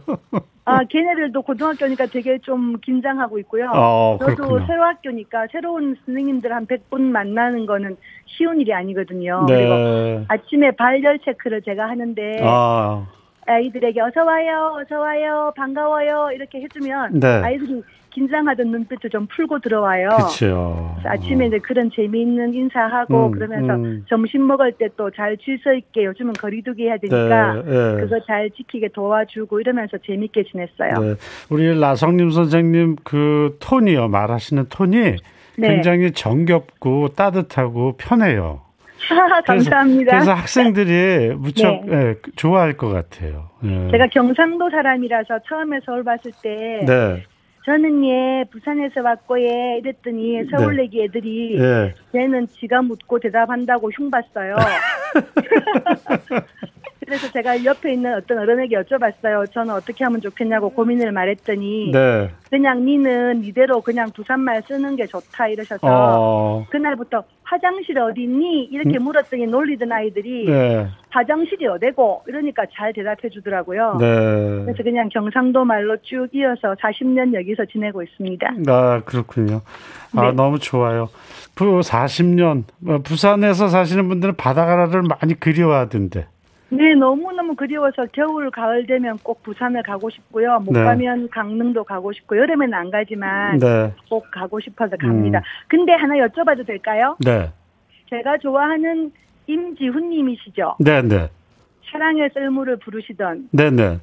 [0.69, 3.71] 아, 걔네들도 고등학교니까 되게 좀 긴장하고 있고요.
[3.73, 4.67] 어, 저도 그렇구나.
[4.67, 9.47] 새로 학교니까 새로운 선생님들 한 100분 만나는 거는 쉬운 일이 아니거든요.
[9.47, 10.25] 그리고 네.
[10.27, 13.07] 아침에 발열 체크를 제가 하는데 아,
[13.47, 17.27] 아이들에게 어서 와요, 어서 와요, 반가워요 이렇게 해주면 네.
[17.29, 17.85] 아이들이
[18.27, 20.09] 긴장하던 눈빛도 좀 풀고 들어와요.
[20.09, 20.97] 그렇죠.
[21.05, 24.05] 아침에 이제 그런 재미있는 인사하고 음, 그러면서 음.
[24.09, 28.01] 점심 먹을 때 또 잘 질서 있게 요즘은 거리두기 해야 되니까 네, 네.
[28.01, 30.95] 그거 잘 지키게 도와주고 이러면서 재밌게 지냈어요.
[31.01, 31.15] 네.
[31.51, 34.09] 우리 라성님 선생님 그 톤이요.
[34.09, 34.97] 말하시는 톤이
[35.59, 35.69] 네.
[35.69, 38.63] 굉장히 정겹고 따뜻하고 편해요.
[39.07, 40.11] 그래서- 감사합니다.
[40.13, 41.93] 그래서 학생들이 무척 네.
[41.97, 43.51] 예, 좋아할 것 같아요.
[43.65, 43.91] 예.
[43.91, 47.23] 제가 경상도 사람이라서 처음에 서울 봤을 때 네.
[47.67, 50.85] 저는 얘 부산에서 왔고 얘 이랬더니 서울 네.
[50.85, 51.93] 내기 애들이 예.
[52.13, 54.55] 쟤는 지가 묻고 대답한다고 흉 봤어요.
[57.07, 59.51] 그래서 제가 옆에 있는 어떤 어른에게 여쭤봤어요.
[59.53, 62.31] 저는 어떻게 하면 좋겠냐고 고민을 말했더니 네.
[62.51, 66.67] 그냥 니는 이대로 그냥 부산말 쓰는 게 좋다 이러셔서 어.
[66.69, 68.65] 그날부터 화장실 어디 있니?
[68.65, 70.89] 이렇게 물었더니 놀리던 아이들이 네.
[71.11, 73.99] 화장실이 어디고 이러니까 잘 대답해 주더라고요.
[74.01, 74.07] 네.
[74.65, 78.55] 그래서 그냥 경상도 말로 쭉 이어서 40년 여기서 지내고 있습니다.
[78.67, 79.63] 아, 그렇군요.
[80.17, 80.33] 아, 네.
[80.33, 81.09] 너무 좋아요.
[81.55, 86.27] 그 40년 어, 부산에서 사시는 분들은 바다가라를 많이 그리워하던데.
[86.69, 90.59] 네, 너무너무 그리워서 겨울, 가을 되면 꼭 부산을 가고 싶고요.
[90.61, 90.83] 못 네.
[90.83, 93.93] 가면 강릉도 가고 싶고 여름에는 안 가지만 네.
[94.11, 95.39] 꼭 가고 싶어서 갑니다.
[95.39, 95.43] 음.
[95.69, 97.17] 근데 하나 여쭤봐도 될까요?
[97.25, 97.51] 네.
[98.11, 99.13] 제가 좋아하는
[99.47, 100.77] 임지훈 님이시죠?
[100.81, 101.29] 네, 네.
[101.91, 103.99] 사랑의 썰물을 부르시던 네, 네.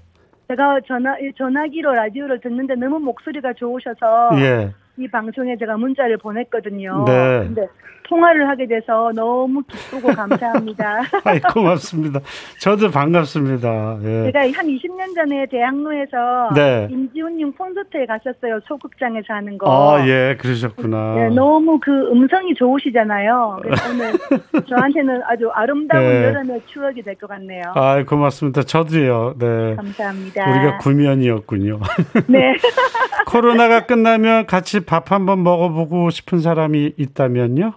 [0.48, 4.72] 제가 전화 전화기로 라디오를 듣는데 너무 목소리가 좋으셔서 예.
[4.98, 7.06] 이 방송에 제가 문자를 보냈거든요.
[7.08, 7.40] 네.
[7.46, 7.68] 근데
[8.06, 11.02] 통화를 하게 돼서 너무 기쁘고 감사합니다.
[11.24, 12.20] 아이, 고맙습니다.
[12.60, 13.98] 저도 반갑습니다.
[14.04, 14.24] 예.
[14.26, 16.88] 제가 한 20년 전에 대학로에서 네.
[16.92, 18.60] 임지훈님 콘서트에 갔었어요.
[18.68, 19.96] 소극장에서 하는 거.
[19.96, 21.16] 아, 예, 그러셨구나.
[21.16, 23.60] 네, 너무 그 음성이 좋으시잖아요.
[23.64, 24.12] 그래서 오늘
[24.68, 26.24] 저한테는 아주 아름다운 네.
[26.26, 27.64] 여름의 추억이 될 것 같네요.
[27.74, 28.64] 아, 고맙습니다.
[28.64, 29.36] 저도요.
[29.40, 29.76] 네.
[29.76, 30.52] 감사합니다.
[30.52, 31.80] 우리가 구면이었군요.
[32.28, 32.54] 네.
[33.28, 37.74] 코로나가 끝나면 같이 밥 한번 먹어보고 싶은 사람이 있다면요?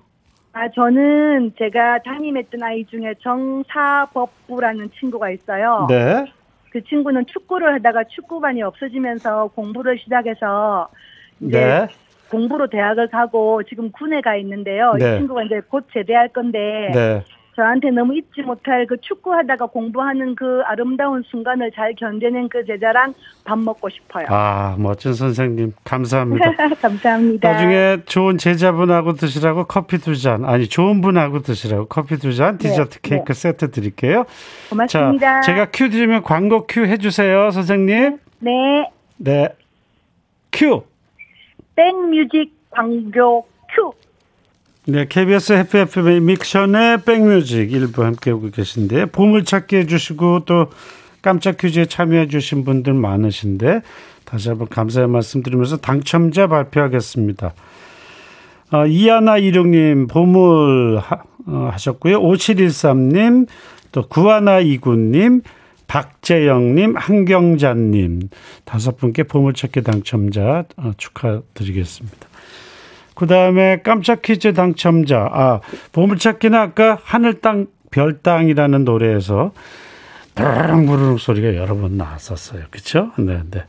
[0.52, 5.86] 아, 저는 제가 담임했던 아이 중에 정사법부라는 친구가 있어요.
[5.88, 6.24] 네.
[6.70, 10.88] 그 친구는 축구를 하다가 축구반이 없어지면서 공부를 시작해서
[11.40, 11.86] 이제 네.
[12.30, 14.94] 공부로 대학을 가고 지금 군에 가 있는데요.
[14.98, 15.14] 네.
[15.14, 17.22] 이 친구가 이제 곧 제대할 건데 네.
[17.56, 23.14] 저한테 너무 잊지 못할 그 축구하다가 공부하는 그 아름다운 순간을 잘 견뎌낸 그 제자랑
[23.44, 24.26] 밥 먹고 싶어요.
[24.28, 25.72] 아, 멋진 선생님.
[25.82, 26.52] 감사합니다.
[26.82, 27.50] 감사합니다.
[27.50, 32.68] 나중에 좋은 제자분하고 드시라고 커피 두 잔, 아니, 좋은 분하고 드시라고 커피 두 잔, 네,
[32.68, 34.26] 디저트 케이크 세트 드릴게요.
[34.68, 35.40] 고맙습니다.
[35.40, 38.18] 자, 제가 큐 드리면 광고 큐 해주세요, 선생님.
[38.40, 38.90] 네.
[39.16, 39.48] 네.
[40.52, 40.82] 큐.
[41.74, 43.55] 백뮤직 광고 큐.
[44.88, 50.70] 네, KBS 해피 FM 임백천의 백뮤직 일부 함께하고 계신데 보물찾기 해주시고 또
[51.20, 53.82] 깜짝 퀴즈에 참여해주신 분들 많으신데
[54.24, 57.52] 다시 한번 감사의 말씀드리면서 당첨자 발표하겠습니다.
[58.70, 61.16] 어, 이하나 이룡님 보물 하,
[61.48, 62.20] 어, 하셨고요.
[62.20, 63.48] 5713님
[63.90, 65.42] 또 구하나 이구님
[65.88, 68.28] 박재영님, 한경자님
[68.64, 72.35] 다섯 분께 보물찾기 당첨자 어, 축하드리겠습니다.
[73.16, 75.60] 그 다음에 깜짝 퀴즈 당첨자, 아,
[75.92, 79.52] 보물찾기는 아까 하늘 땅, 별 땅이라는 노래에서
[80.34, 82.64] 부르릉 소리가 여러 번 나왔었어요.
[82.70, 83.12] 그쵸?
[83.18, 83.64] 네, 네.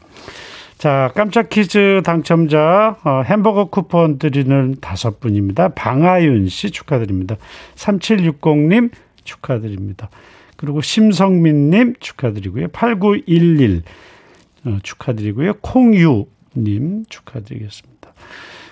[0.77, 5.69] 자, 깜짝 퀴즈 당첨자, 어, 햄버거 쿠폰 드리는 다섯 분입니다.
[5.69, 7.38] 방아윤 씨 축하드립니다.
[7.75, 8.91] 3760님
[9.23, 10.10] 축하드립니다.
[10.57, 12.67] 그리고 심성민님 축하드리고요.
[12.67, 13.83] 8911
[14.65, 15.53] 어, 축하드리고요.
[15.62, 18.13] 콩유님 축하드리겠습니다.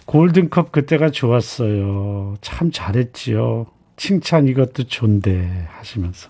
[0.05, 2.35] 골든컵 그때가 좋았어요.
[2.41, 3.67] 참 잘했지요.
[3.97, 6.29] 칭찬 이것도 존대 하시면서.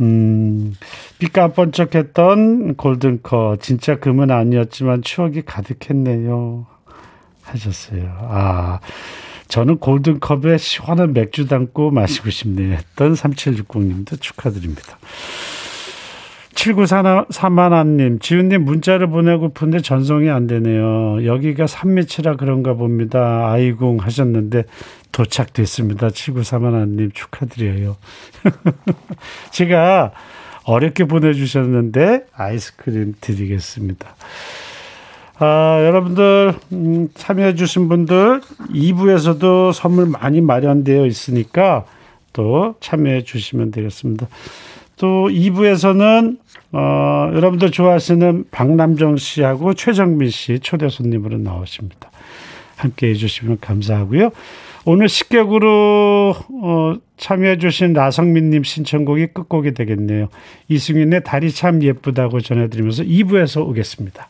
[0.00, 0.74] 음,
[1.18, 6.66] 빛가 번쩍했던 골든컵 진짜 금은 아니었지만 추억이 가득했네요.
[7.42, 8.16] 하셨어요.
[8.20, 8.80] 아,
[9.48, 12.74] 저는 골든컵에 시원한 맥주 담고 마시고 싶네요.
[12.74, 14.98] 했던 3760님도 축하드립니다.
[16.60, 21.24] 7941님, 지훈님 문자를 보내고 픈데 전송이 안 되네요.
[21.24, 23.50] 여기가 산미치라 그런가 봅니다.
[23.50, 24.64] 아이궁 하셨는데
[25.10, 26.08] 도착됐습니다.
[26.08, 27.96] 7941님 축하드려요.
[29.52, 30.12] 제가
[30.64, 34.14] 어렵게 보내주셨는데 아이스크림 드리겠습니다.
[35.38, 38.42] 아, 여러분들 음, 참여해 주신 분들
[38.74, 41.86] 2부에서도 선물 많이 마련되어 있으니까
[42.34, 44.28] 또 참여해 주시면 되겠습니다.
[45.00, 46.36] 또 2부에서는
[46.72, 52.10] 어, 여러분들 좋아하시는 박남정 씨하고 최정민 씨 초대 손님으로 나오십니다.
[52.76, 54.30] 함께 해주시면 감사하고요.
[54.84, 60.28] 오늘 식객으로 어, 참여해주신 나성민님 신청곡이 끝곡이 되겠네요.
[60.68, 64.28] 이승윤의 달이 참 예쁘다고 전해드리면서 2부에서 오겠습니다.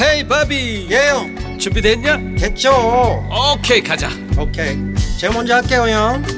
[0.00, 2.36] 헤이 바비 예영 준비됐냐?
[2.36, 2.70] 됐죠
[3.56, 4.76] 오케이 가자 오케이
[5.18, 6.37] 제가 먼저 할게요 형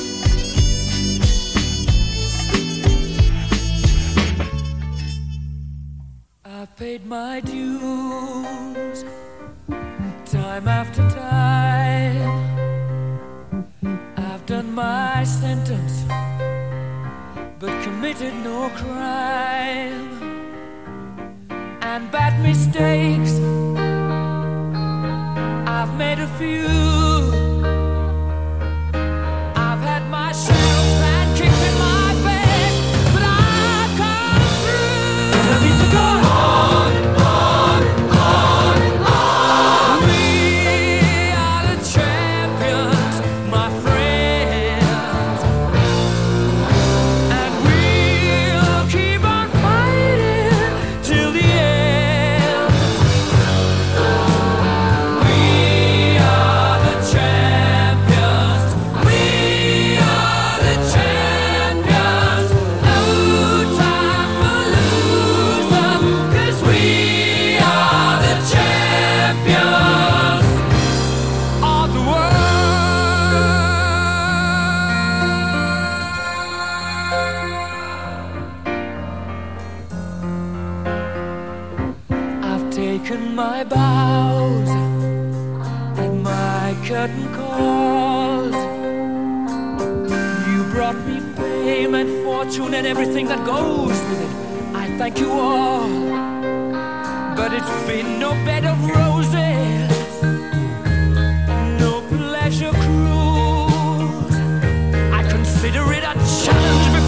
[6.81, 9.05] paid my dues
[10.25, 12.31] time after time.
[14.17, 16.05] I've done my sentence,
[17.59, 20.09] but committed no crime.
[21.83, 23.33] And bad mistakes,
[25.77, 27.50] I've made a few.
[92.81, 94.75] And everything that goes with it.
[94.75, 95.87] I thank you all,
[97.35, 99.91] but it's been no bed of roses,
[101.79, 104.35] no pleasure cruise.
[105.13, 107.00] I consider it a challenge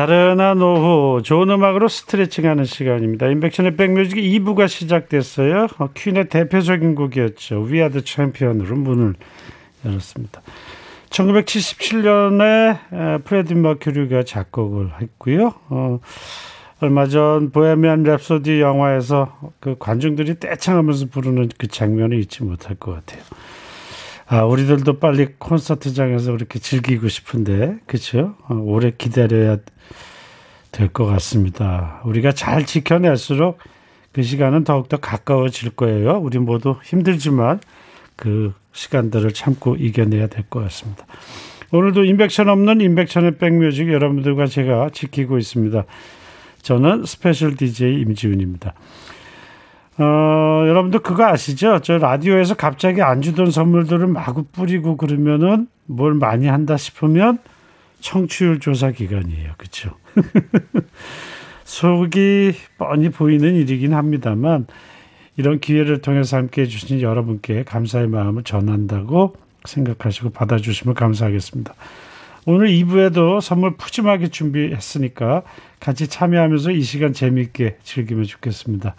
[0.00, 3.26] 나른한 오후 좋은 음악으로 스트레칭하는 시간입니다.
[3.26, 5.66] 임백천의 백뮤직 2부가 시작됐어요.
[5.78, 7.60] 어, 퀸의 대표적인 곡이었죠.
[7.60, 9.14] We Are the Champion으로 문을
[9.84, 10.40] 열었습니다.
[11.10, 15.52] 1977년에 프레디 머큐리가 작곡을 했고요.
[15.68, 16.00] 어,
[16.80, 23.22] 얼마 전 보헤미안 랩소디 영화에서 그 관중들이 떼창하면서 부르는 그 장면을 잊지 못할 것 같아요.
[24.32, 28.36] 아, 우리들도 빨리 콘서트장에서 그렇게 즐기고 싶은데, 그렇죠?
[28.48, 29.56] 어, 오래 기다려야
[30.70, 32.00] 될 것 같습니다.
[32.04, 33.58] 우리가 잘 지켜낼수록
[34.12, 36.18] 그 시간은 더욱더 가까워질 거예요.
[36.18, 37.58] 우리 모두 힘들지만
[38.14, 41.06] 그 시간들을 참고 이겨내야 될 것 같습니다.
[41.72, 45.84] 오늘도 임백천 없는 임백천의 백뮤직 여러분들과 제가 지키고 있습니다.
[46.62, 48.74] 저는 special DJ 임지훈입니다.
[50.00, 51.80] 어, 여러분들 그거 아시죠?
[51.82, 57.38] 저 라디오에서 갑자기 안 주던 선물들을 마구 뿌리고 그러면은 뭘 많이 한다 싶으면
[58.00, 59.52] 청취율 조사 기간이에요.
[59.58, 59.90] 그렇죠?
[61.64, 64.66] 속이 뻔히 보이는 일이긴 합니다만
[65.36, 69.36] 이런 기회를 통해서 함께 해 주신 여러분께 감사의 마음을 전한다고
[69.66, 71.74] 생각하시고 받아 주시면 감사하겠습니다.
[72.46, 75.42] 오늘 2부에도 선물 푸짐하게 준비했으니까
[75.78, 78.94] 같이 참여하면서 이 시간 재미있게 즐기면 좋겠습니다.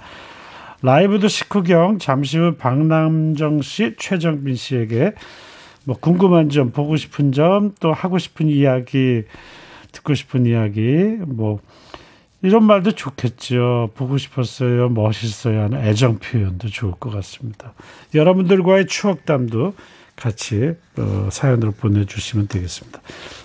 [0.82, 5.14] 라이브도 식후경 잠시 후 박남정 씨, 최정빈 씨에게
[5.84, 9.24] 뭐 궁금한 점, 보고 싶은 점, 또 하고 싶은 이야기,
[9.92, 11.60] 듣고 싶은 이야기, 뭐
[12.44, 13.92] 이런 말도 좋겠죠.
[13.94, 17.74] 보고 싶었어요, 멋있어요 하는 애정 표현도 좋을 것 같습니다.
[18.16, 19.74] 여러분들과의 추억담도
[20.16, 23.02] 같이 어, 사연으로 보내주시면 되겠습니다.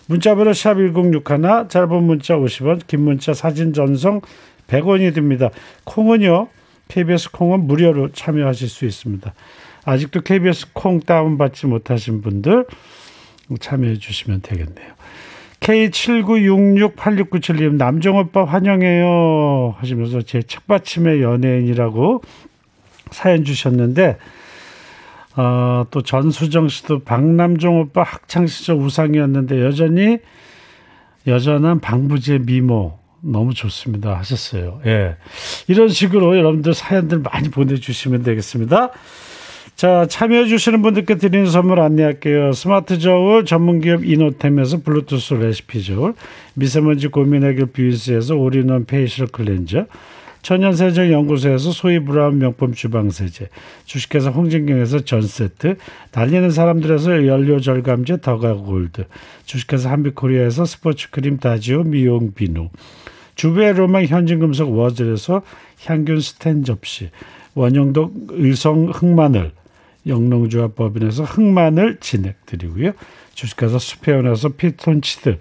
[0.06, 4.20] 문자번호 샵 1061, 짧은 문자 50원, 긴 문자 사진 전송
[4.68, 5.50] 100원이 듭니다.
[5.84, 6.48] 콩은요.
[6.88, 9.34] KBS 콩은 무료로 참여하실 수 있습니다.
[9.84, 12.64] 아직도 KBS 콩 다운받지 못하신 분들
[13.60, 14.94] 참여해 주시면 되겠네요.
[15.60, 22.22] K79668697님 남정오빠 환영해요 하시면서 제 책받침의 연예인이라고
[23.10, 24.18] 사연 주셨는데
[25.36, 30.18] 어, 또 전수정 씨도 박남정 오빠 학창 시절 우상이었는데 여전히
[31.26, 34.80] 여전한 방부제 미모 너무 좋습니다 하셨어요.
[34.86, 35.16] 예.
[35.68, 38.90] 이런 식으로 여러분들 사연들 많이 보내주시면 되겠습니다.
[39.76, 42.52] 자, 참여해주시는 분들께 드리는 선물 안내할게요.
[42.52, 46.14] 스마트 저울 전문기업 이노템에서 블루투스 레시피 저울,
[46.54, 49.84] 미세먼지 고민 해결 뷰스에서 all-in-one facial cleanser,
[50.40, 53.48] 천연세정 연구소에서 소이 브라운 명품 주방세제,
[53.84, 55.76] 주식회사 홍진경에서 전세트,
[56.10, 59.04] 달리는 사람들에서 연료 절감제 더가골드,
[59.44, 62.70] 주식회사 한빛코리아에서 스포츠 크림 다지오 미용 비누,
[63.36, 65.42] 주베 로망 현진금속 워즐에서
[65.84, 67.10] 향균 스텐 접시,
[67.54, 69.52] 원영덕 의성 흑마늘,
[70.06, 72.92] 영농조합 법인에서 흑마늘 진행드리고요.
[73.34, 75.38] 주식회사 수페온에서 피톤치드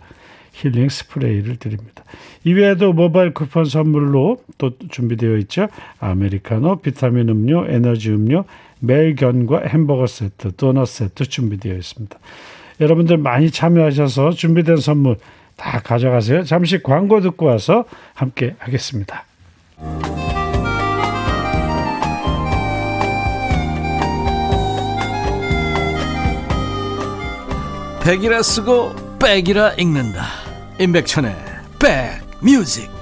[0.53, 2.03] 힐링 스프레이를 드립니다.
[2.43, 5.67] 이외에도 모바일 쿠폰 선물로 또 준비되어 있죠.
[5.99, 8.46] 아메리카노, 비타민 음료, 에너지 음료,
[8.79, 12.17] 멜견과 햄버거 세트, 도넛 세트 준비되어 있습니다.
[12.81, 15.17] 여러분들 많이 참여하셔서 준비된 선물
[15.56, 16.43] 다 가져가세요.
[16.43, 19.25] 잠시 광고 듣고 와서 함께 하겠습니다.
[28.03, 30.25] 백이라 쓰고 백이라 읽는다
[30.79, 31.35] 임백천의
[31.79, 32.94] 백뮤직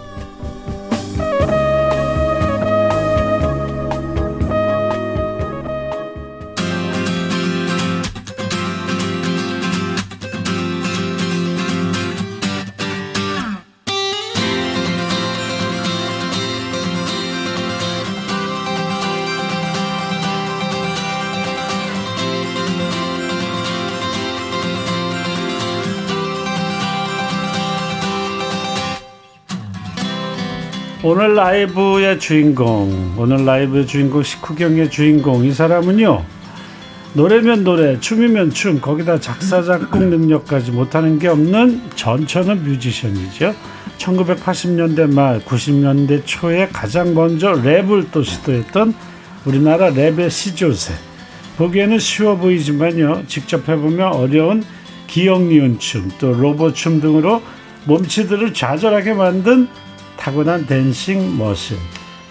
[31.06, 36.24] 오늘 라이브의 주인공, 오늘 라이브의 주인공, 식후경의 주인공, 이 사람은요,
[37.12, 43.54] 노래면 노래, 춤이면 춤, 거기다 작사, 작곡 능력까지 못하는 게 없는 전천후 뮤지션이죠.
[43.98, 48.96] 1980년대 말, 90년대 초에 가장 먼저 랩을 또 시도했던
[49.44, 50.94] 우리나라 랩의 시조세.
[51.58, 54.64] 보기에는 쉬워 보이지만요, 직접 해보면 어려운
[55.08, 57.42] 기억 니은 춤, 또 로봇 춤 등으로
[57.88, 59.68] 몸치들을 좌절하게 만든
[60.18, 61.78] 타고난 dancing machine.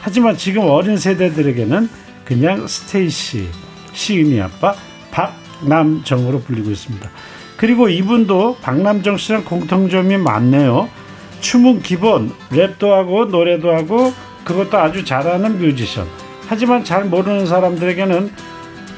[0.01, 1.89] 하지만 지금 어린 세대들에게는
[2.25, 3.49] 그냥 스테이시,
[3.93, 4.75] 시은이 아빠
[5.11, 7.09] 박남정으로 불리고 있습니다.
[7.57, 10.89] 그리고 이분도 박남정 씨랑 공통점이 많네요.
[11.41, 14.13] 춤은 기본, 랩도 하고 노래도 하고
[14.45, 16.07] 그것도 아주 잘하는 뮤지션.
[16.49, 18.33] 하지만 잘 모르는 사람들에게는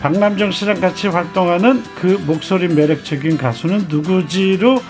[0.00, 4.80] 박남정 씨랑 같이 활동하는 그 목소리 매력적인 가수는 누구지로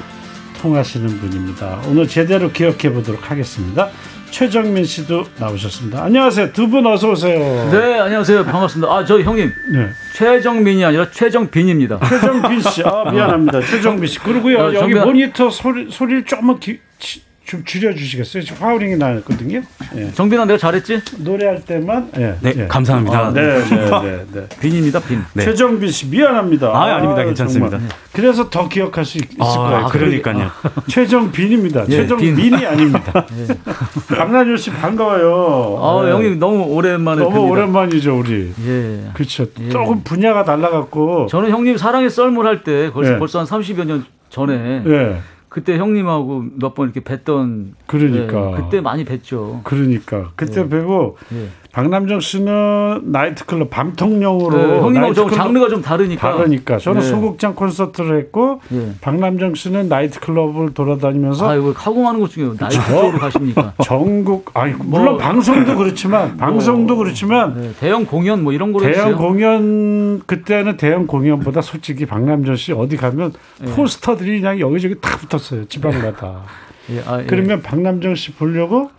[0.69, 1.79] 통하시는 분입니다.
[1.89, 3.91] 오늘 제대로 기억해 보도록 하겠습니다.
[4.31, 6.03] 최정민 씨도 나오셨습니다.
[6.03, 6.53] 안녕하세요.
[6.55, 7.39] 두 분 어서 오세요.
[7.71, 8.47] 네, 안녕하세요.
[8.47, 8.91] 반갑습니다.
[8.91, 9.53] 아, 저 형님.
[9.75, 9.91] 네.
[10.17, 12.01] 최정민이 아니라 최정빈입니다.
[12.09, 13.61] 최정빈 씨, 아 미안합니다.
[13.61, 14.19] 최정빈 씨.
[14.21, 15.05] 그리고요 어, 여기 정빈아.
[15.05, 16.25] 모니터 소리 소리를
[16.59, 18.43] 기- 치- 좀 줄여주시겠어요?
[18.43, 19.61] 지금 화우링이 나거든요.
[19.97, 20.11] 예.
[20.13, 21.03] 정빈아, 내가 잘했지?
[21.19, 22.11] 노래할 때만.
[22.17, 22.37] 예.
[22.41, 22.67] 네, 예.
[22.67, 23.19] 감사합니다.
[23.19, 23.65] 아, 네, 네,
[24.03, 24.49] 네, 네.
[24.61, 25.23] 빈입니다, 빈.
[25.35, 25.45] 네.
[25.45, 26.69] 최정빈 씨 미안합니다.
[26.69, 27.23] 아, 아닙니다.
[27.23, 27.79] 괜찮습니다.
[27.79, 27.97] 정말.
[28.13, 29.87] 그래서 더 기억할 수 있, 을 아, 거예요.
[29.89, 30.51] 그러니까요.
[30.89, 31.85] 최정빈입니다.
[31.89, 33.27] 예, 최정민이 아닙니다.
[34.17, 35.79] 박나주 씨 반가워요.
[35.83, 36.13] 아, 네.
[36.13, 37.53] 형님 너무 오랜만에 너무 뵙니다.
[37.53, 38.55] 오랜만이죠 우리.
[38.67, 39.11] 예.
[39.13, 39.47] 그렇죠.
[39.71, 41.27] 조금 분야가 달라갖고.
[41.27, 43.19] 저는 형님 사랑의 썰물 할때 벌써, 예.
[43.19, 45.17] 벌써 한 30여 년 전에 예.
[45.55, 48.51] 그때 형님하고 몇 번 이렇게 뵀던 그러니까.
[48.51, 49.63] 예, 그때 많이 뵀죠.
[49.63, 51.49] 그러니까 그때 뵈고 예.
[51.75, 56.37] 박남정 씨는 나이트클럽 밤통령으로 네, 형님하고 좀 장르가 좀 다르니까.
[56.37, 57.07] 다르니까 저는 네.
[57.09, 58.93] 소극장 콘서트를 했고 예.
[59.01, 63.72] 박남정 씨는 나이트클럽을 돌아다니면서 아, 이거 카고하는 것 중에 나이트 쪽으로 가십니까?
[63.83, 69.09] 전국 아니 물론 뭐- 방송도 그렇지만 방송도 그렇지만 네, 대형 공연 뭐 이런 거로 대형
[69.09, 69.16] 해주세요.
[69.16, 73.33] 공연 그때는 대형 공연보다 솔직히 박남정 씨 어디 가면
[73.66, 73.70] 예.
[73.72, 76.43] 포스터들이 그냥 여기저기 다 붙었어요 지방마다
[76.91, 77.27] 예, 아, 예.
[77.27, 78.91] 그러면 박남정 씨 보려고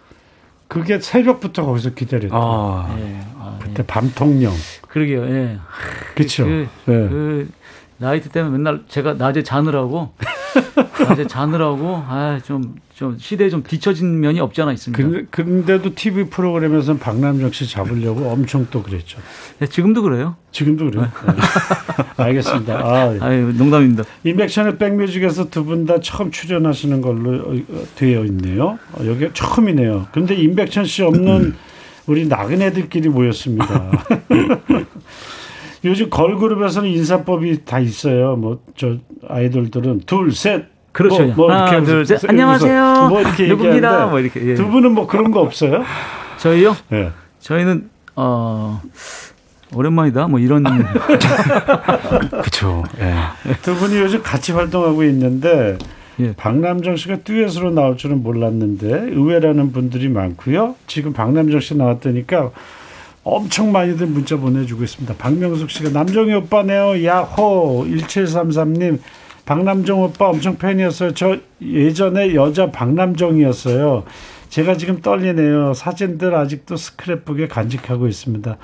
[0.67, 3.63] 그게 새벽부터 거기서 기다렸대 요 아, 예, 아, 예.
[3.63, 4.53] 그때 밤통령
[4.87, 5.25] 그러게요.
[5.25, 5.57] 예.
[6.15, 6.93] 그렇죠 그, 네.
[7.07, 7.49] 그
[7.97, 10.13] 나이트 때문에 맨날 제가 낮에 자느라고
[11.07, 15.03] 낮에 자느라고 아좀 좀 시대에 좀 뒤처진 면이 없지 않아 있습니다.
[15.03, 19.17] 근- 근데도 TV 프로그램에서는 박남정 씨 잡으려고 엄청 또 그랬죠
[19.59, 20.35] 네, 지금도 그래요.
[20.51, 21.33] 지금도 그래요 네.
[22.23, 24.03] 알겠습니다 아, 아유 농담입니다.
[24.23, 28.79] 인백션의 백뮤직에서 두 분 다 처음 출연하시는 걸로 어, 어, 되어 있네요.
[28.93, 30.07] 어, 여기 처음이네요.
[30.13, 31.53] 근데 인백천 씨 없는
[32.07, 33.91] 우리 나그네들끼리 모였습니다.
[35.85, 38.35] 요즘 걸그룹에서는 인사법이 다 있어요.
[38.35, 38.95] 뭐 저
[39.27, 40.65] 아이돌들은 둘, 셋.
[40.91, 41.23] 그렇죠.
[41.25, 42.29] 뭐, 뭐 하나, 이렇게 둘, 셋.
[42.29, 43.07] 안녕하세요.
[43.09, 44.07] 뭐 이렇게 누굽니다.
[44.07, 44.55] 뭐 이렇게, 예.
[44.55, 45.83] 두 분은 뭐 그런 거 없어요?
[46.37, 46.75] 저희요?
[46.93, 47.11] 예.
[47.39, 48.81] 저희는 어
[49.73, 50.27] 오랜만이다.
[50.27, 50.63] 뭐 이런
[52.43, 52.83] 그쵸.
[52.99, 53.13] 예.
[53.61, 55.77] 두 분이 요즘 같이 활동하고 있는데
[56.19, 56.33] 예.
[56.35, 60.75] 박남정 씨가 듀엣으로 나올 줄은 몰랐는데 의외라는 분들이 많고요.
[60.87, 62.51] 지금 박남정 씨 나왔다니까
[63.25, 65.15] 엄청 많이들 문자 보내주고 있습니다.
[65.17, 67.03] 박명숙 씨가 남정희 오빠네요.
[67.03, 68.99] 야호 1733님
[69.47, 71.15] 박남정 오빠 엄청 팬이었어요.
[71.15, 74.03] 저 예전에 여자 박남정이었어요.
[74.49, 75.73] 제가 지금 떨리네요.
[75.73, 78.57] 사진들 아직도 스크랩북에 간직하고 있습니다.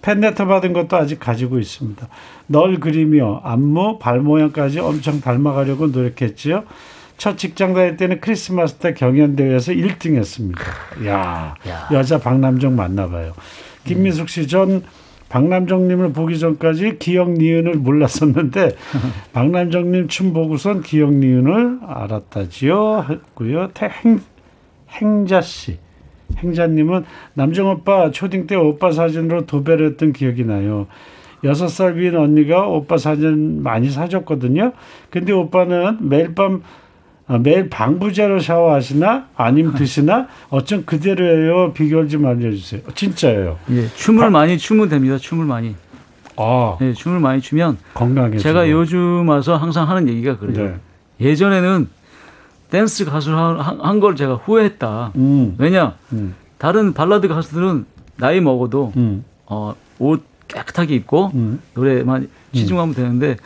[0.00, 2.08] 팬레터 받은 것도 아직 가지고 있습니다.
[2.46, 6.64] 널 그리며 안무, 발 모양까지 엄청 닮아가려고 노력했지요.
[7.18, 10.62] 첫 직장 다닐 때는 크리스마스 때 경연대회에서 1등 했습니다.
[11.06, 11.54] 야,
[11.92, 13.32] 여자 박남정 맞나 봐요.
[13.86, 14.82] 김민숙 씨, 전
[15.28, 18.76] 박남정님을 보기 전까지 기억 니은을 몰랐었는데
[19.32, 23.06] 박남정님 춤 보고선 기억 니은을 알았다지요.
[23.08, 23.70] 했고요.
[24.04, 24.20] 행,
[24.90, 25.78] 행자 씨.
[26.38, 30.86] 행자님은 남정 오빠 초딩 때 오빠 사진으로 도배를 했던 기억이 나요.
[31.44, 34.72] 여섯 살 위인 언니가 오빠 사진 많이 사줬거든요.
[35.10, 36.60] 근데 오빠는 매일 밤 아,
[37.42, 41.72] 매일 방부제로 샤워하시나 아니면 드시나 어쩜 그대로예요.
[41.72, 42.82] 비결 좀 알려주세요.
[42.94, 43.58] 진짜예요.
[43.70, 45.18] 예, 춤을 많이 추면 됩니다.
[45.18, 45.74] 춤을 많이.
[46.36, 48.38] 아 예, 춤을 많이 추면 건강해.
[48.38, 50.66] 제가 요즘 와서 항상 하는 얘기가 그래요.
[51.18, 51.28] 네.
[51.28, 51.88] 예전에는
[52.70, 55.12] 댄스 가수를 한걸 제가 후회했다.
[55.16, 55.94] 음, 왜냐?
[56.12, 56.34] 음.
[56.58, 61.60] 다른 발라드 가수들은 나이 먹어도 음, 어, 옷 깨끗하게 입고 음.
[61.74, 63.36] 노래만 치중하면 되는데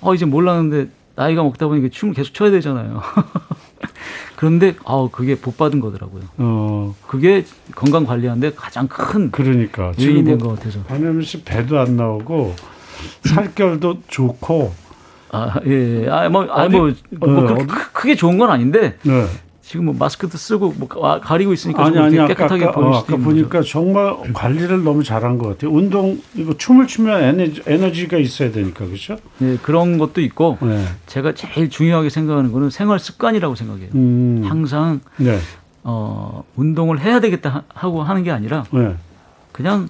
[0.00, 3.00] 어 이제 몰랐는데 나이가 먹다 보니까 춤을 계속 춰야 되잖아요.
[4.36, 6.22] 그런데 아 그게 복 받은 거더라고요.
[6.38, 7.44] 어 그게
[7.74, 10.80] 건강 관리하는데 가장 큰 그러니까 요인이 지금 된뭐것 같아서.
[10.82, 12.54] 박명수 씨 배도 안 나오고
[13.22, 14.72] 살결도 좋고
[15.30, 18.98] 아 예, 아뭐 아니 어디- 뭐, 뭐 어, 그렇게 어디- 크- 크게 좋은 건 아닌데
[19.02, 19.26] 네.
[19.66, 22.88] 지금 뭐 마스크도 쓰고 뭐 가- 가리고 있으니까 아니 좀 아니 아까 깨끗하게 아까, 보일
[22.88, 23.70] 어, 수도 아까 있는 보니까 거죠.
[23.70, 25.70] 정말 관리를 너무 잘한 것 같아요.
[25.72, 29.16] 운동 이거 춤을 추면 에너지, 에너지가 있어야 되니까 그렇죠?
[29.40, 30.84] 예, 그런 것도 있고 네.
[31.06, 33.88] 제가 제일 중요하게 생각하는 거는 생활 습관이라고 생각해요.
[33.94, 34.42] 음.
[34.46, 35.38] 항상 네.
[35.82, 38.94] 어, 운동을 해야 되겠다 하- 하고 하는 게 아니라 네.
[39.52, 39.88] 그냥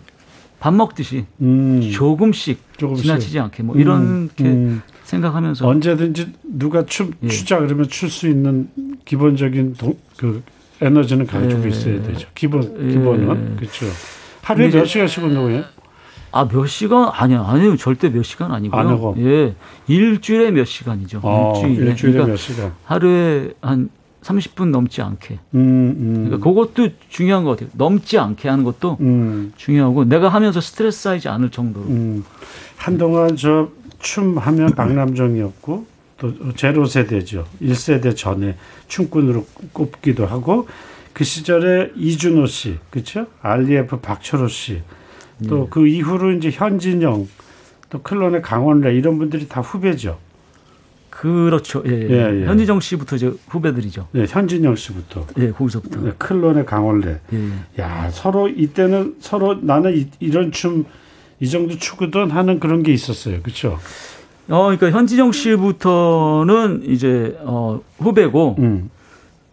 [0.61, 1.91] 밥 먹듯이 음.
[1.93, 3.05] 조금씩, 조금씩.
[3.05, 4.83] 지나치지 않게 뭐 이렇게 음.
[5.05, 7.29] 생각하면서 언제든지 누가 춤 예.
[7.29, 8.69] 추자 그러면 출 수 있는
[9.05, 10.43] 기본적인 동, 그
[10.81, 11.69] 에너지는 가지고 예.
[11.69, 12.29] 있어야 되죠.
[12.35, 12.93] 기본 예.
[12.93, 13.87] 기본은 그렇죠.
[14.43, 15.65] 하루에 몇 시간씩 운동해요?
[16.33, 18.81] 아 몇 시간 아니요 아니요 절대 몇 시간 아니고요.
[18.81, 19.15] 안 하고.
[19.19, 19.55] 예
[19.87, 21.21] 일주일에 몇 시간이죠.
[21.23, 22.73] 아, 일주일에, 일주일에 그러니까 몇 시간?
[22.85, 23.89] 하루에 한
[24.23, 25.39] 30분 넘지 않게.
[25.55, 26.25] 음, 음.
[26.27, 27.69] 그러니까 그것도 중요한 것 같아요.
[27.75, 31.87] 넘지 않게 하는 것도 음, 중요하고 내가 하면서 스트레스 쌓이지 않을 정도로.
[31.87, 32.25] 음.
[32.77, 33.69] 한동안 저
[34.05, 35.87] 춤 하면 박남정이었고
[36.19, 37.47] 또 제로 세대죠.
[37.61, 40.69] 1세대 전에 춤꾼으로 꼽기도 하고
[41.13, 43.27] 그 시절에 이준호 씨, 그렇죠?
[43.41, 44.83] RF 박철호 씨,
[45.49, 47.29] 또그 이후로 이제 현진영,
[47.89, 50.19] 또 클론의 강원래 이런 분들이 다 후배죠.
[51.09, 51.83] 그렇죠.
[51.87, 52.11] 예, 예.
[52.11, 52.47] 예, 예.
[52.47, 54.09] 현지정 씨부터 이제 후배들이죠.
[54.11, 55.27] 네, 현진영 씨부터.
[55.39, 56.01] 예, 거기서부터.
[56.01, 57.21] 네, 클론의 강원래.
[57.33, 57.39] 예,
[57.79, 57.83] 예.
[57.83, 60.85] 야, 서로 이때는 서로 나는 이, 이런 춤,
[61.45, 63.43] 이 정도 추거든 하는 그런 게 있었어요.
[63.43, 63.79] 그렇죠?
[64.49, 68.91] 어, 그러니까 현지정 씨부터는 이제 어, 후배고 음.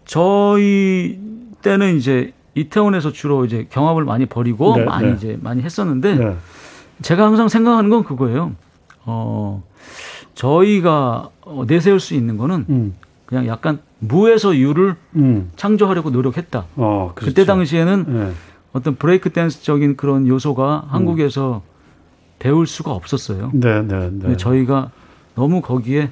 [0.05, 1.19] 저희
[1.61, 5.13] 때는 이제 이태원에서 주로 이제 경합을 많이 벌이고 네, 많이 네.
[5.17, 6.35] 이제 많이 했었는데 네.
[7.01, 8.53] 제가 항상 생각하는 건 그거예요.
[9.03, 9.61] 어,
[10.33, 12.95] 저희가 어, 내세울 수 있는 거는 음.
[13.25, 15.51] 그냥 약간 무에서 유를 음.
[15.57, 16.65] 창조하려고 노력했다.
[16.77, 17.29] 어, 그렇죠.
[17.29, 18.31] 그때 당시에는 네.
[18.71, 21.63] 어떤 브레이크 댄스적인 그런 요소가 한국에서
[22.41, 23.51] 배울 수가 없었어요.
[23.53, 24.37] 네, 네, 네.
[24.37, 24.91] 저희가
[25.35, 26.09] 너무 거기에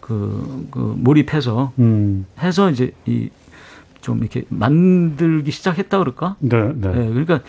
[0.00, 2.26] 그, 그 몰입해서 음.
[2.40, 3.28] 해서 이제 이
[4.00, 6.36] 좀 이렇게 만들기 시작했다 그럴까?
[6.38, 6.88] 네, 네.
[6.88, 7.40] 예, 그러니까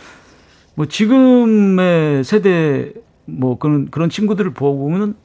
[0.75, 2.91] 뭐 지금의 세대
[3.25, 5.15] 뭐 그런 그런 친구들을 보면은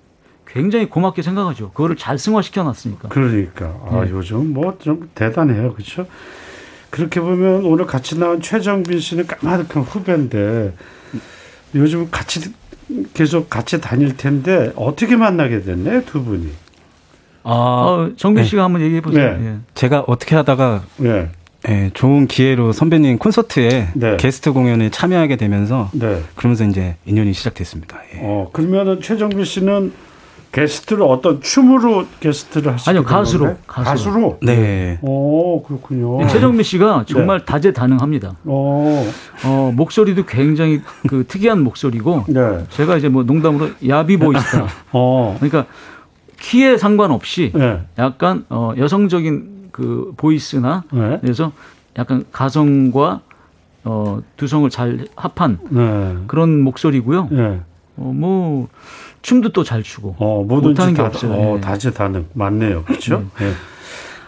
[0.47, 1.71] 굉장히 고맙게 생각하죠.
[1.71, 3.09] 그거를 잘 승화시켜 놨으니까.
[3.09, 4.11] 그러니까 아, 네.
[4.11, 6.07] 요즘 뭐 좀 대단해요, 그렇죠?
[6.91, 10.75] 그렇게 보면 오늘 같이 나온 최정빈 씨는 까마득한 후배인데
[11.75, 12.53] 요즘 같이
[13.15, 16.49] 계속 같이 다닐 텐데 어떻게 만나게 됐네 두 분이?
[17.45, 18.49] 아, 어, 정빈 네.
[18.49, 19.37] 씨가 한번 얘기해 보세요.
[19.39, 19.47] 네.
[19.47, 19.57] 예.
[19.75, 21.29] 제가 어떻게 하다가 네,
[21.69, 24.17] 예, 좋은 기회로 선배님 콘서트에 네.
[24.17, 26.23] 게스트 공연에 참여하게 되면서 네.
[26.37, 27.99] 그러면서 이제 인연이 시작됐습니다.
[28.15, 28.21] 예.
[28.23, 29.93] 어 그러면은 최정빈 씨는
[30.55, 33.63] 게스트를 어떤 춤으로 게스트를 하시게 아니요, 된 가수로, 건가요?
[33.67, 33.95] 가수로.
[33.95, 34.39] 가수로.
[34.43, 34.99] 네.
[35.03, 36.25] 오 그렇군요.
[36.29, 38.37] 최정민 씨가 정말 다재다능합니다.
[38.45, 39.05] 어,
[39.45, 42.65] 어, 목소리도 굉장히 그 특이한 목소리고 네.
[42.71, 44.69] 제가 이제 뭐 농담으로 야비 보이스다.
[44.93, 45.67] 어, 그러니까
[46.39, 47.81] 키에 상관없이 네.
[47.99, 51.19] 약간 어, 여성적인 그 보이스나 네.
[51.21, 51.51] 그래서
[51.99, 53.23] 약간 가성과
[53.83, 56.15] 어, 두성을 잘 합한 네.
[56.29, 57.29] 그런 목소리고요.
[57.33, 57.61] 네.
[57.97, 58.69] 어, 뭐
[59.25, 60.17] 춤도 또 잘 추고.
[60.19, 61.33] 어, 뭐든지 다, 없어요.
[61.33, 61.61] 어, 예.
[61.61, 62.27] 다재다능.
[62.35, 62.85] 맞네요.
[62.85, 63.25] 그렇죠?
[63.41, 63.53] 예.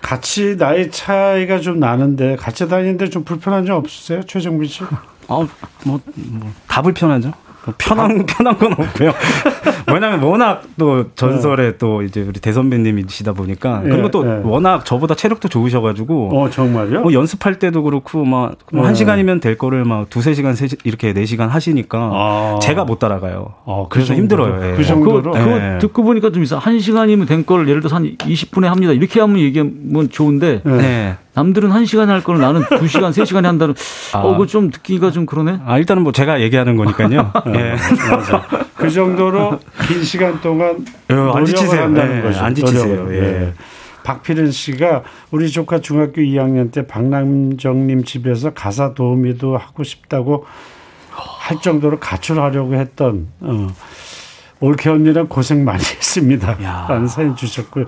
[0.00, 4.22] 같이 나이 차이가 좀 나는데 같이 다니는데 좀 불편한 점 없으세요?
[4.22, 4.82] 최정빈 씨?
[5.28, 5.46] 아,
[5.84, 7.32] 뭐, 뭐, 다 불편하죠.
[7.66, 9.12] 뭐 편한, 편한 건 없고요.
[9.92, 13.82] 왜냐면 워낙 또 전설의 또 이제 우리 대선배님이시다 보니까.
[13.84, 14.40] 예, 그리고 또 예.
[14.44, 16.30] 워낙 저보다 체력도 좋으셔가지고.
[16.40, 17.02] 어, 정말요?
[17.02, 18.94] 뭐 연습할 때도 그렇고 막한 네.
[18.94, 22.58] 시간이면 될 거를 막 두세 시간 세 시- 이렇게 네 시간 하시니까 아.
[22.62, 23.54] 제가 못 따라가요.
[23.64, 24.72] 어, 그래서 정도로, 힘들어요.
[24.72, 24.76] 예.
[24.76, 25.32] 그 정도로?
[25.32, 25.78] 그거, 그거 네.
[25.78, 26.58] 듣고 보니까 좀 이상.
[26.58, 28.92] 한 시간이면 된걸 예를 들어서 한 20분에 합니다.
[28.92, 30.76] 이렇게 하면 얘기하면 좋은데 네.
[30.76, 31.16] 네.
[31.36, 33.74] 남들은 한 시간에 할 거를 나는 두 시간, 세 시간에 한다는.
[34.14, 34.20] 아.
[34.20, 35.60] 어, 그거 좀 듣기가 좀 그러네.
[35.66, 37.30] 아 일단은 뭐 제가 얘기하는 거니까요.
[37.54, 37.74] 예.
[38.10, 38.42] 맞아.
[38.74, 40.70] 그 정도로 긴 시간 동안
[41.10, 41.82] 어, 안 노력을 지치세요.
[41.82, 42.40] 한다는 예, 거죠.
[42.40, 42.86] 안 지치세요.
[42.86, 43.14] 노력을.
[43.18, 43.52] 예.
[44.02, 50.46] 박필은 씨가 우리 조카 중학교 2학년 때 박남정님 집에서 가사 도우미도 하고 싶다고
[51.10, 53.66] 할 정도로 가출하려고 했던 어,
[54.60, 56.56] 올케 언니랑 고생 많이 했습니다.
[56.62, 56.86] 야.
[56.88, 57.84] 라는 사연 주셨고요.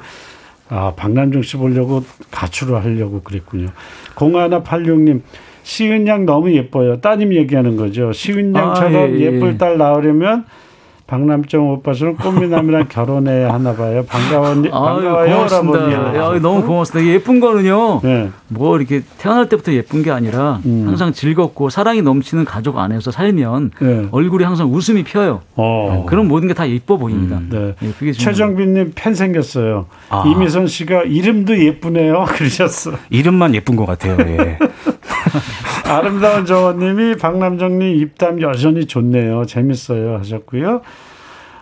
[0.69, 3.69] 아, 박남정 씨 보려고 가출을 하려고 그랬군요.
[4.15, 5.23] 0186님,
[5.63, 7.01] 시은 양 너무 예뻐요.
[7.01, 8.13] 따님 얘기하는 거죠.
[8.13, 9.21] 시은 양처럼 아, 예, 예.
[9.21, 10.45] 예쁠 딸 낳으려면
[11.09, 14.05] 박남정 오빠처럼 꽃미남이랑 결혼해야 하나 봐요.
[14.07, 15.93] 반가워, 아유, 반가워요, 고맙습니다.
[15.93, 16.19] 여러분이.
[16.19, 17.11] 야, 너무 고맙습니다.
[17.13, 18.01] 예쁜 거는요.
[18.05, 18.29] 네.
[18.49, 20.85] 뭐 이렇게 태어날 때부터 예쁜 게 아니라 음.
[20.87, 24.07] 항상 즐겁고 사랑이 넘치는 가족 안에서 살면 네.
[24.11, 25.41] 얼굴이 항상 웃음이 펴요.
[25.57, 26.05] 어.
[26.07, 27.41] 그런 모든 게 다 예뻐 보입니다.
[27.49, 27.75] 네.
[27.83, 28.13] 예, 그게.
[28.13, 29.87] 최정빈님 팬 생겼어요.
[30.11, 30.25] 아.
[30.27, 32.25] 이미선 씨가 이름도 예쁘네요.
[32.37, 32.93] 그러셨어.
[33.11, 34.17] 이름만 예쁜 것 같아요.
[34.21, 34.59] 예.
[35.85, 39.45] 아름다운 정원님이 박남정님 입담 여전히 좋네요.
[39.47, 40.19] 재밌어요.
[40.19, 40.83] 하셨고요.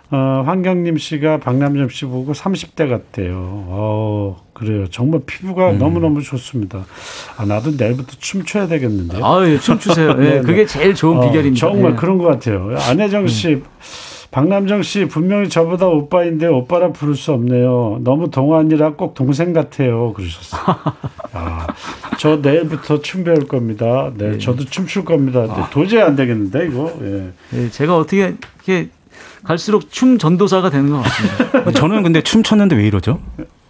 [0.09, 3.35] 어, 황경림 씨가 박남정 씨 보고 30대 같대요.
[3.37, 4.87] 어, 그래요.
[4.89, 5.79] 정말 피부가 음.
[5.79, 6.85] 너무너무 좋습니다.
[7.37, 9.19] 아, 나도 내일부터 춤춰야 되겠는데.
[9.21, 10.11] 아, 예, 춤추세요.
[10.11, 10.41] 예, 네, 네.
[10.43, 11.59] 그게 제일 좋은 어, 비결입니다.
[11.59, 11.97] 정말 예.
[11.97, 12.77] 그런 것 같아요.
[12.89, 13.63] 안혜정 씨,
[14.31, 17.99] 박남정 씨 분명히 저보다 오빠인데 오빠라 부를 수 없네요.
[18.03, 20.13] 너무 동안이라 꼭 동생 같아요.
[20.13, 20.63] 그러셨어요.
[21.33, 21.67] 아,
[22.19, 24.11] 저 내일부터 춤 배울 겁니다.
[24.17, 25.43] 네, 저도 춤출 겁니다.
[25.47, 26.93] 네, 도저히 안 되겠는데 이거.
[27.03, 27.31] 예.
[27.55, 28.35] 예, 제가 어떻게
[28.67, 28.89] 이렇게
[29.45, 31.71] 갈수록 춤 전도사가 되는 것 같습니다.
[31.79, 33.21] 저는 근데 춤 췄는데 왜 이러죠?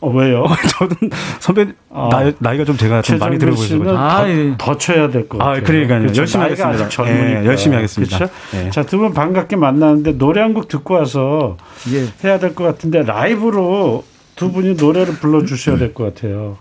[0.00, 0.44] 어, 왜요?
[0.78, 0.94] 저는
[1.40, 2.08] 선배 아.
[2.10, 4.54] 나이, 나이가 좀 제가 좀 많이 들어 씨는 보여서 아, 더, 예.
[4.58, 5.64] 더 쳐야 될것 아, 같아요.
[5.64, 6.00] 그러니까요.
[6.02, 6.20] 그렇죠.
[6.20, 6.84] 열심히 나이가 하겠습니다.
[6.86, 7.42] 아직 젊으니까.
[7.42, 8.18] 예, 열심히 하겠습니다.
[8.18, 8.32] 그렇죠?
[8.54, 8.70] 예.
[8.70, 11.56] 자, 두 분 반갑게 만나는데 노래 한 곡 듣고 와서
[11.92, 12.06] 예.
[12.26, 14.04] 해야 될 것 같은데 라이브로
[14.36, 16.58] 두 분이 노래를 불러주셔야 될 것 같아요.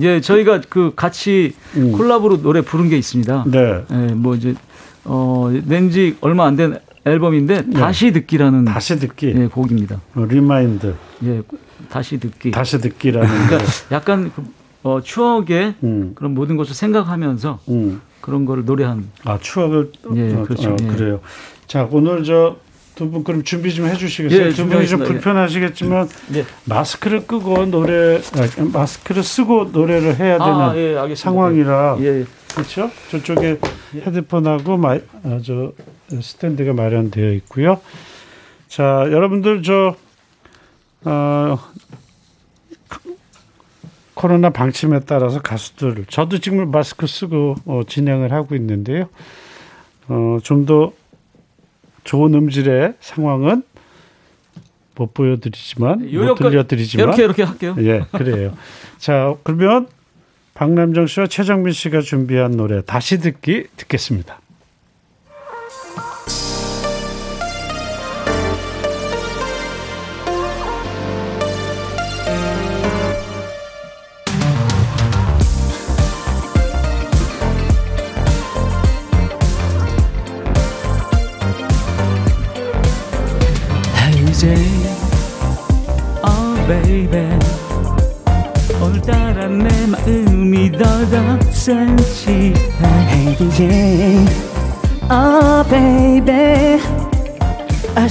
[0.00, 1.92] 예, 저희가 그 같이 음.
[1.92, 3.44] 콜라보로 노래 부른 게 있습니다.
[3.46, 3.84] 네.
[3.90, 4.54] 예, 뭐 이제
[5.04, 8.72] 어, 낸지 얼마 안 된 앨범인데 다시 듣기라는 네.
[8.72, 9.34] 다시 듣기.
[9.36, 10.00] 예, 곡입니다.
[10.14, 10.94] 어, remind.
[11.24, 11.42] 예,
[11.88, 12.50] 다시 듣기.
[12.50, 13.64] 다시 듣기라는 그러니까 거.
[13.94, 14.42] 약간 그,
[14.82, 18.00] 어, 추억의 음, 그런 모든 것을 생각하면서 음.
[18.20, 19.08] 그런 거를 노래한.
[19.24, 20.70] 아 추억을 예, 어, 그렇죠.
[20.70, 20.86] 어, 예.
[20.86, 21.20] 그래요.
[21.66, 22.56] 자 오늘 저
[22.94, 24.40] 두분 그럼 준비 좀 해주시겠어요?
[24.40, 25.04] 예, 두 분이 좀 준비하겠습니다.
[25.04, 25.08] 예.
[25.08, 26.44] 불편하시겠지만 예.
[26.64, 31.16] 마스크를 끄고 노래 아, 마스크를 쓰고 노래를 해야 되는 아, 예, 알겠습니다.
[31.16, 32.24] 상황이라 예, 예.
[32.54, 32.90] 그렇죠?
[33.10, 33.58] 저쪽에
[33.94, 35.72] 헤드폰하고 마, 아, 저
[36.20, 37.80] 스탠드가 마련되어 있고요.
[38.68, 39.96] 자 여러분들 저
[41.04, 41.58] 어,
[44.14, 49.08] 코로나 방침에 따라서 가수들 저도 지금 마스크 쓰고 어, 진행을 하고 있는데요.
[50.08, 50.92] 어, 좀더
[52.04, 53.62] 좋은 음질의 상황은
[54.94, 57.74] 못 보여드리지만 못 요렇게- 들려드리지만 이렇게 이렇게 할게요.
[57.78, 58.54] 예 그래요.
[58.98, 59.88] 자 그러면
[60.54, 64.41] 박남정 씨와 최정민 씨가 준비한 노래 다시 듣기 듣겠습니다.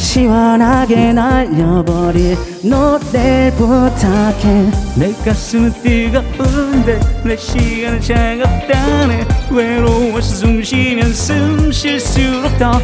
[0.02, 4.72] 시원하게 날려버릴 노래를 부탁해.
[4.96, 9.28] 내 가슴은 뜨거운데 내 시간은 차갑다네.
[9.52, 12.84] 외로워서 숨 쉬면 숨 쉴수록 더 oh,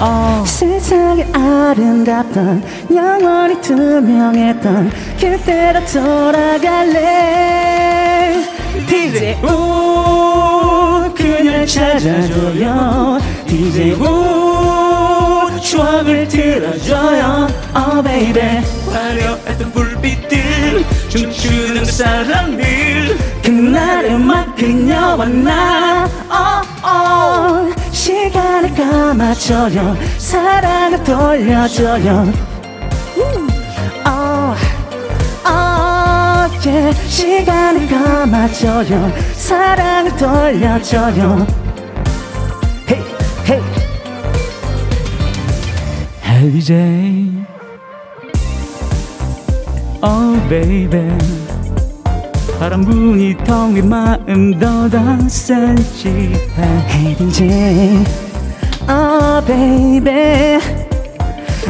[0.00, 0.46] oh.
[0.46, 2.62] 세상에 아름답던
[2.94, 4.90] 영원히 투명했던
[5.20, 7.28] 그때로 돌아갈래.
[8.88, 13.18] DJ 우 그녀를 찾아줘요.
[13.46, 14.67] DJ 우
[15.78, 17.46] 추억을 들어줘요.
[17.76, 18.64] Oh baby.
[18.92, 23.16] 화려했던 불빛들 춤추는 사람들.
[23.44, 26.08] 그날의 막 그녀와 나.
[26.28, 27.92] Oh, oh.
[27.92, 29.96] 시간을 감아줘요.
[30.18, 32.32] 사랑을 돌려줘요.
[34.04, 34.56] Oh,
[35.46, 37.08] oh, yeah.
[37.08, 39.12] 시간을 감아줘요.
[39.36, 41.67] 사랑을 돌려줘요
[46.38, 46.72] LJ
[50.00, 51.10] Oh baby.
[52.60, 54.88] 바람 부니 텅빈 마음 더
[56.86, 58.04] Hey DJ
[58.88, 60.60] Oh baby.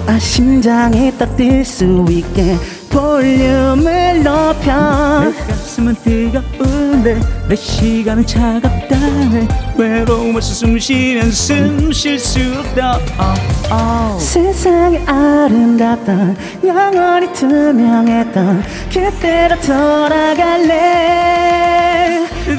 [0.07, 2.59] 아 심장이 떠들 수 있게
[2.91, 5.33] 볼륨을 높여.
[5.33, 9.47] 내 가슴은 뜨거운데 내 시간은 차갑다네.
[9.77, 14.19] 외로워서 숨 쉬면 숨 쉴수록 더 oh, oh.
[14.19, 20.67] 세상에 아름답던 영원히 투명했던 그때로 돌아갈래.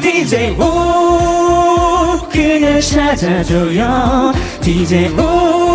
[0.01, 4.34] DJ 우 그녀를 찾아줘요.
[4.61, 5.68] DJ 우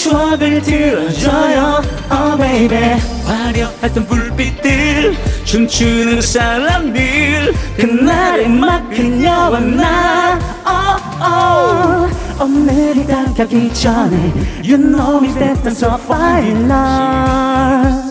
[0.00, 12.42] 추억을 들어줘요 Oh baby 화려했던 불빛들 춤추는 사람들 그날의 막 그녀와 나 oh, oh.
[12.42, 14.32] 오늘이 다가기 전에
[14.64, 18.10] You know me I'm so fine love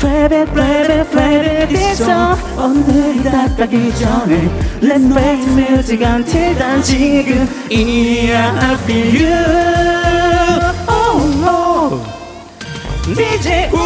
[0.00, 4.50] Baby, baby, baby, this song 오늘이 다가기 전에
[4.82, 9.95] Let's play music until 난 지금 Yeah I feel you
[13.16, 13.78] DJ 우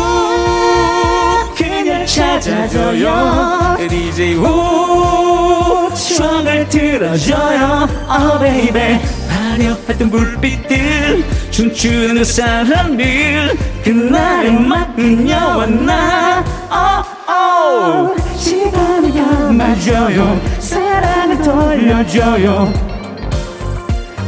[1.54, 3.76] 그녀를 찾아줘요.
[3.88, 7.88] DJ 우 추억을 들어줘요.
[8.08, 8.98] Oh baby.
[9.28, 16.44] 화려했던 불빛들 춤추는 사람들 그날의 막 그녀와 나.
[16.72, 18.22] Oh, oh.
[18.36, 20.40] 시간을 감아줘요.
[20.58, 22.72] 사랑을 돌려줘요.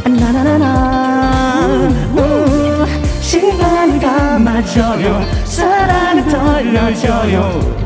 [0.04, 1.88] 나나나나.
[2.16, 2.41] 우,
[3.42, 5.20] 시간을 감아줘요.
[5.44, 7.76] 사랑을 돌려줘요.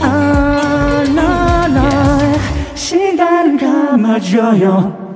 [0.00, 2.74] 아, 나 나.
[2.74, 5.06] 시간을 감아줘요.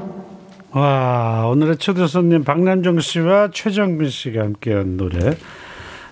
[0.71, 5.37] 와 오늘의 초대 손님 박남정 씨와 최정민 씨가 함께한 노래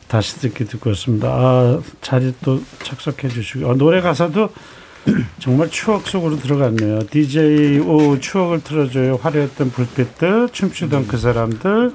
[0.08, 1.28] 다시 듣기 듣고 왔습니다.
[1.28, 3.70] 아, 자리 또 착석해 주시고.
[3.70, 4.48] 아, 노래 가사도
[5.38, 7.06] 정말 추억 속으로 들어갔네요.
[7.08, 9.20] DJ 오 추억을 틀어줘요.
[9.22, 11.92] 화려했던 불빛들 춤추던 그 사람들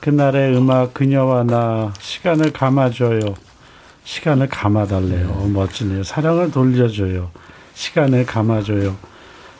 [0.00, 3.20] 그날의 음악 그녀와 나 시간을 감아줘요.
[4.04, 5.28] 시간을 감아달래요.
[5.28, 6.02] 어, 멋지네요.
[6.02, 7.30] 사랑을 돌려줘요.
[7.74, 8.96] 시간을 감아줘요.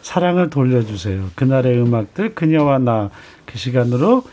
[0.03, 1.31] 사랑을 돌려주세요.
[1.37, 3.11] 그날의 음악들 그녀와 나
[3.51, 4.25] 그 시간으로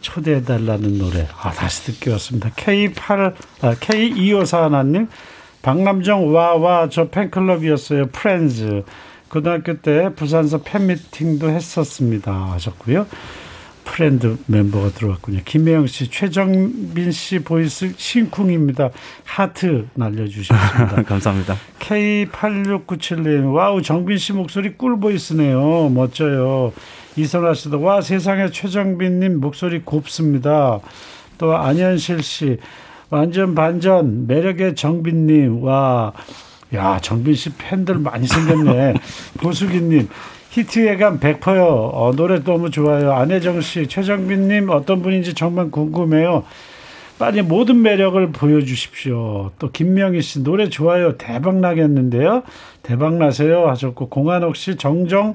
[0.00, 1.28] 초대해달라는 노래.
[1.40, 2.50] 아, 다시 듣기 왔습니다.
[2.50, 5.08] K8, 아, K254 하나님,
[5.62, 8.08] 박남정 와와 저 팬클럽이었어요.
[8.08, 8.82] 프렌즈.
[9.30, 12.32] 고등학교 때 부산서 팬미팅도 했었습니다.
[12.52, 13.06] 하셨고요.
[13.84, 15.40] 프렌드 멤버가 들어왔군요.
[15.44, 18.90] 김혜영 씨, 최정빈 씨 voice 심쿵입니다.
[19.24, 21.02] 하트 날려주셨습니다.
[21.04, 21.56] 감사합니다.
[21.78, 25.88] K8697님, 와우, 정빈 씨 목소리 꿀 voice네요.
[25.90, 26.72] 멋져요.
[27.16, 30.80] 이선아 씨도, 와, 세상에 최정빈님 목소리 곱습니다.
[31.38, 32.58] 또 안현실 씨,
[33.10, 36.12] 완전 반전, 매력의 정빈님, 와,
[36.74, 38.94] 야, 정빈 씨 팬들 많이 생겼네.
[39.38, 40.08] 보수기님,
[40.54, 41.64] 히트 예감 100%요.
[41.92, 43.12] 어, 노래 너무 좋아요.
[43.12, 46.44] 안혜정 씨, 최정빈님 어떤 분인지 정말 궁금해요.
[47.18, 49.50] 빨리 모든 매력을 보여주십시오.
[49.58, 51.16] 또 김명희 씨 노래 좋아요.
[51.16, 52.44] 대박 나겠는데요.
[52.82, 55.34] 대박 나세요 하셨고 공한옥 씨 정정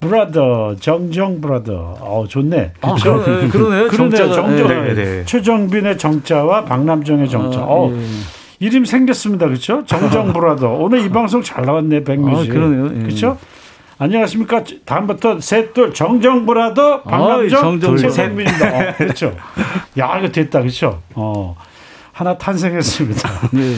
[0.00, 1.98] brother 정정 brother.
[2.00, 2.72] 어 좋네.
[2.80, 3.22] 아, 그렇죠?
[3.22, 3.88] 그러네, 그러네요.
[3.88, 4.16] 그러네.
[4.16, 4.32] 정자가.
[4.32, 4.68] 정정.
[4.68, 5.24] 네, 네.
[5.26, 7.60] 최정빈의 정자와 박남정의 정자.
[7.60, 8.00] 아, 어, 예.
[8.60, 9.46] 이름 생겼습니다.
[9.46, 9.84] 그렇죠?
[9.84, 10.70] 정정 브라더.
[10.72, 12.04] 오늘 이 방송 잘 나왔네.
[12.04, 12.50] 백뮤직.
[12.50, 12.98] 아, 그러네요.
[12.98, 13.02] 예.
[13.02, 13.38] 그렇죠?
[13.98, 14.64] 안녕하십니까.
[14.84, 18.68] 다음부터 셋둘 정정 브라더 박남정 정정 최정빈입니다.
[18.90, 19.36] 어, 그렇죠.
[19.98, 20.60] 야 이거 됐다.
[20.60, 21.02] 그렇죠?
[21.14, 21.56] 어
[22.12, 23.50] 하나 탄생했습니다.
[23.54, 23.74] 네.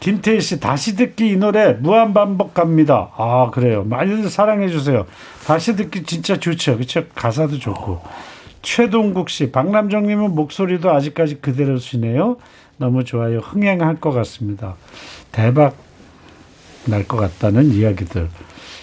[0.00, 3.10] 김태희 씨 다시 듣기 이 노래 무한 반복합니다.
[3.16, 3.84] 아 그래요.
[3.84, 5.06] 많이들 사랑해 주세요.
[5.46, 6.76] 다시 듣기 진짜 좋죠.
[6.76, 7.04] 그렇죠.
[7.14, 8.00] 가사도 좋고.
[8.62, 12.36] 최동국 씨, 박남정님은 목소리도 아직까지 그대로시네요.
[12.76, 13.38] 너무 좋아요.
[13.38, 14.74] 흥행할 것 같습니다.
[15.32, 15.74] 대박
[16.84, 18.28] 날 것 같다는 이야기들.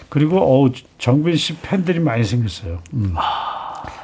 [0.09, 2.79] 그리고 어우 정빈 씨 팬들이 많이 생겼어요.
[2.93, 3.13] 음.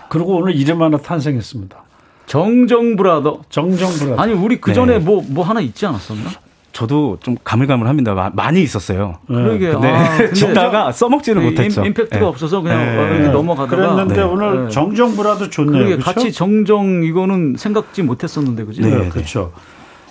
[0.09, 1.77] 그리고 오늘 이름 하나 탄생했습니다.
[2.25, 3.41] 정정 브라더.
[3.49, 4.21] 정정브라.
[4.21, 4.99] 아니 우리 그 전에 네.
[4.99, 6.29] 뭐뭐 하나 있지 않았었나?
[6.71, 8.13] 저도 좀 가물가물합니다.
[8.15, 9.17] 마- 많이 있었어요.
[9.27, 9.71] 그러게.
[9.71, 11.85] 근데 아, 듣다가 써먹지는 임- 못했죠.
[11.85, 12.25] 임 팩트가 네.
[12.25, 12.97] 없어서 그냥 네.
[12.97, 13.75] 어, 이렇게 넘어가다가.
[13.75, 14.21] 그랬는데 네.
[14.23, 14.69] 오늘 네.
[14.71, 15.71] 정정브라도 좋네요.
[15.73, 16.05] 그러게 그렇죠?
[16.13, 18.81] 같이 정정 이거는 생각지 못했었는데 그지?
[18.81, 19.09] 네, 네, 네.
[19.09, 19.51] 그렇죠.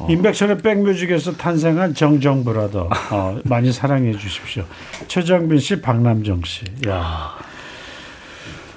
[0.08, 4.64] 인백션의 백뮤직에서 탄생한 정정브라더 어, 많이 사랑해 주십시오.
[5.08, 6.64] 최정빈 씨, 박남정 씨.
[6.88, 7.34] 야.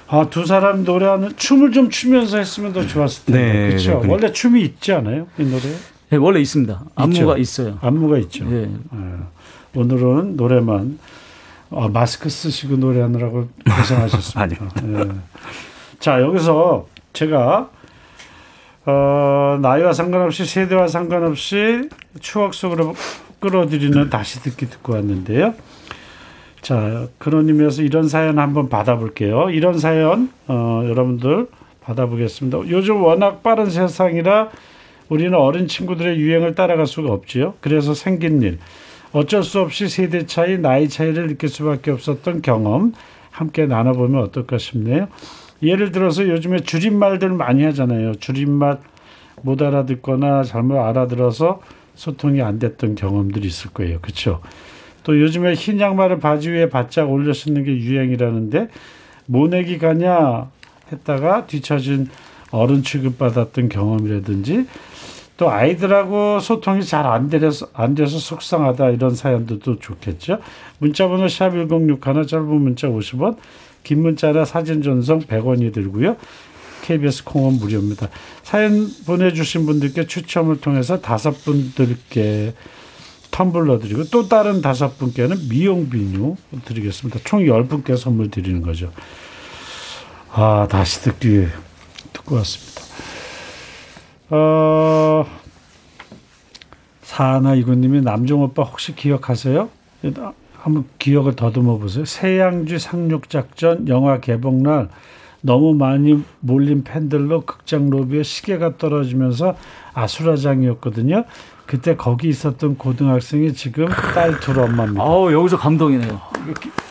[0.08, 3.40] 아, 두 사람 노래하는 춤을 좀 추면서 했으면 더 좋았을 텐데.
[3.52, 3.76] 네, 그렇죠.
[3.76, 4.12] 네, 그러니까.
[4.12, 5.26] 원래 춤이 있지 않아요?
[5.38, 5.62] 이 노래?
[6.10, 6.84] 네, 원래 있습니다.
[6.94, 7.78] 안무가 있어요.
[7.80, 8.44] 안무가 있죠.
[8.52, 8.62] 예.
[8.62, 8.68] 예.
[9.74, 10.98] 오늘은 노래만
[11.70, 14.64] 아, 마스크 쓰시고 노래하느라고 고생하셨습니다.
[14.86, 15.08] 예.
[15.98, 17.70] 자 여기서 제가
[18.86, 21.88] 어, 나이와 상관없이 세대와 상관없이
[22.20, 22.94] 추억 속으로
[23.40, 25.54] 끌어들이는 다시 듣기 듣고 왔는데요.
[26.62, 29.50] 자 그런 의미에서 이런 사연 한번 받아볼게요.
[29.50, 31.48] 이런 사연 어, 여러분들
[31.80, 32.58] 받아보겠습니다.
[32.68, 34.50] 요즘 워낙 빠른 세상이라
[35.08, 37.54] 우리는 어린 친구들의 유행을 따라갈 수가 없지요.
[37.60, 38.58] 그래서 생긴 일.
[39.12, 42.92] 어쩔 수 없이 세대 차이, 나이 차이를 느낄 수밖에 없었던 경험
[43.30, 45.08] 함께 나눠보면 어떨까 싶네요.
[45.62, 48.14] 예를 들어서 요즘에 줄임말들 많이 하잖아요.
[48.16, 48.78] 줄임말
[49.42, 51.60] 못 알아듣거나 잘못 알아들어서
[51.94, 54.00] 소통이 안 됐던 경험들이 있을 거예요.
[54.00, 54.40] 그렇죠?
[55.02, 58.68] 또 요즘에 흰 양말을 바지 위에 바짝 올려 신는 게 유행이라는데
[59.26, 60.50] 모내기 가냐
[60.92, 62.08] 했다가 뒤처진
[62.50, 64.66] 어른 취급받았던 경험이라든지
[65.36, 70.38] 또 아이들하고 소통이 잘 안 돼서 안 돼서 속상하다 이런 사연들도 좋겠죠.
[70.78, 73.36] 문자번호 샵 #1061 짧은 문자 50원,
[73.86, 76.16] 긴 문자나 사진 전송 100원이 들고요.
[76.82, 78.08] KBS 콩은 무료입니다.
[78.42, 82.52] 사연 보내주신 분들께 추첨을 통해서 다섯 분들께
[83.30, 86.34] 텀블러 드리고 또 다른 다섯 분께는 미용 비누
[86.64, 87.20] 드리겠습니다.
[87.22, 88.90] 총 열 분께 선물 드리는 거죠.
[90.32, 91.46] 아 다시 듣기
[92.12, 92.82] 듣고 왔습니다.
[94.30, 95.26] 어,
[97.02, 99.68] 사하나 이구님이 남종 오빠 혹시 기억하세요?
[100.66, 102.04] 한번 기억을 더듬어 보세요.
[102.04, 104.88] 세양쥐 상륙 작전 영화 개봉 날
[105.40, 109.54] 너무 많이 몰린 팬들로 극장 로비에 시계가 떨어지면서
[109.94, 111.22] 아수라장이었거든요.
[111.66, 115.04] 그때 거기 있었던 고등학생이 지금 딸 둘 엄마입니다.
[115.04, 116.20] 아우 여기서 감동이네요.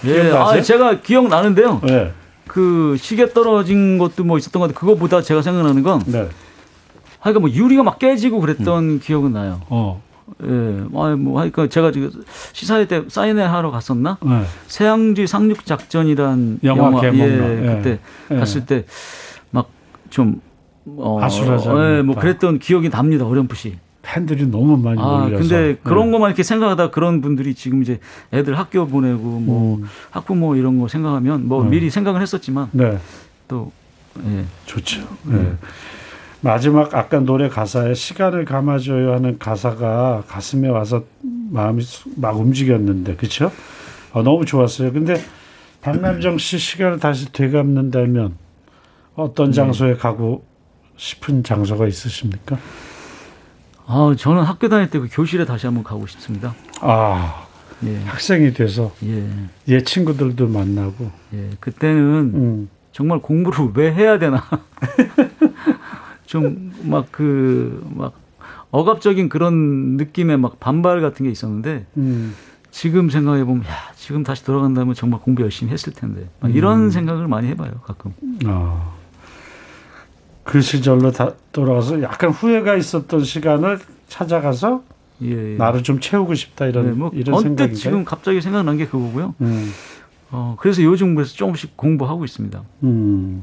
[0.05, 0.41] 예, 기억나세요?
[0.41, 1.81] 아, 제가 기억 나는데요.
[1.83, 2.13] 네,
[2.47, 6.29] 그 시계 떨어진 것도 뭐 있었던 것 같은데 그거보다 제가 생각나는 건 네,
[7.19, 9.59] 하여간 뭐 유리가 막 깨지고 그랬던 기억은 나요.
[9.67, 10.01] 어,
[10.43, 12.11] 예, 아, 뭐 하니까 제가 지금
[12.53, 14.17] 시사회 때 사인회 하러 갔었나?
[14.21, 14.43] 네.
[14.67, 17.03] 세양쥐 상륙 작전이란 영화 영화.
[17.05, 17.75] 예, 예.
[17.77, 17.99] 그때
[18.31, 18.35] 예.
[18.35, 18.85] 갔을 때
[19.51, 19.69] 막
[20.09, 20.41] 좀
[20.85, 21.97] 어, 아수라장이었다.
[21.97, 23.25] 예, 뭐 그랬던 기억이 납니다.
[23.25, 23.77] 어렴풋이.
[24.03, 25.37] 팬들이 너무 많이 아, 몰려서.
[25.41, 26.11] 근데 그런 네.
[26.11, 27.99] 것만 이렇게 생각하다 그런 분들이 지금 이제
[28.31, 29.85] 애들 학교 보내고 뭐 음.
[30.11, 31.71] 학부모 이런 거 생각하면 뭐 음.
[31.71, 32.99] 미리 생각을 했었지만 네.
[33.47, 33.71] 또
[34.27, 34.45] 예.
[34.67, 35.01] 좋죠.
[35.23, 35.53] 네.
[36.49, 43.51] 마지막 아까 노래 가사에 시간을 감아줘요 하는 가사가 가슴에 와서 마음이 쑥- 막 움직였는데 그렇죠?
[44.13, 44.93] 어, 너무 좋았어요.
[44.93, 45.19] 근데
[45.81, 48.35] 박남정 씨 시간을 다시 되갚는다면
[49.15, 50.45] 어떤 장소에 가고
[50.97, 52.59] 싶은 장소가 있으십니까?
[53.87, 56.53] 아, 저는 학교 다닐 때 그 교실에 다시 한번 가고 싶습니다.
[56.81, 57.47] 아,
[57.85, 57.97] 예.
[58.05, 59.27] 학생이 돼서 예.
[59.67, 61.09] 옛 친구들도 만나고.
[61.33, 61.49] 예.
[61.59, 62.69] 그때는 음.
[62.91, 64.43] 정말 공부를 왜 해야 되나.
[66.25, 68.13] 좀 막 그 막
[68.71, 72.35] 억압적인 그런 느낌의 막 반발 같은 게 있었는데 음.
[72.71, 76.89] 지금 생각해 보면 야 지금 다시 돌아간다면 정말 공부 열심히 했을 텐데 막 이런 음.
[76.89, 78.13] 생각을 많이 해봐요 가끔.
[78.45, 78.91] 아.
[80.43, 84.83] 그 시절로 다 돌아가서 약간 후회가 있었던 시간을 찾아가서
[85.23, 85.53] 예.
[85.53, 85.57] 예.
[85.57, 87.75] 나를 좀 채우고 싶다 이런 네, 뭐 이런 생각인가요?
[87.75, 89.35] 지금 갑자기 생각난 게 그거고요.
[89.39, 89.71] 음.
[90.31, 92.61] 어 그래서 요즘 그래서 조금씩 공부하고 있습니다.
[92.83, 93.41] 음.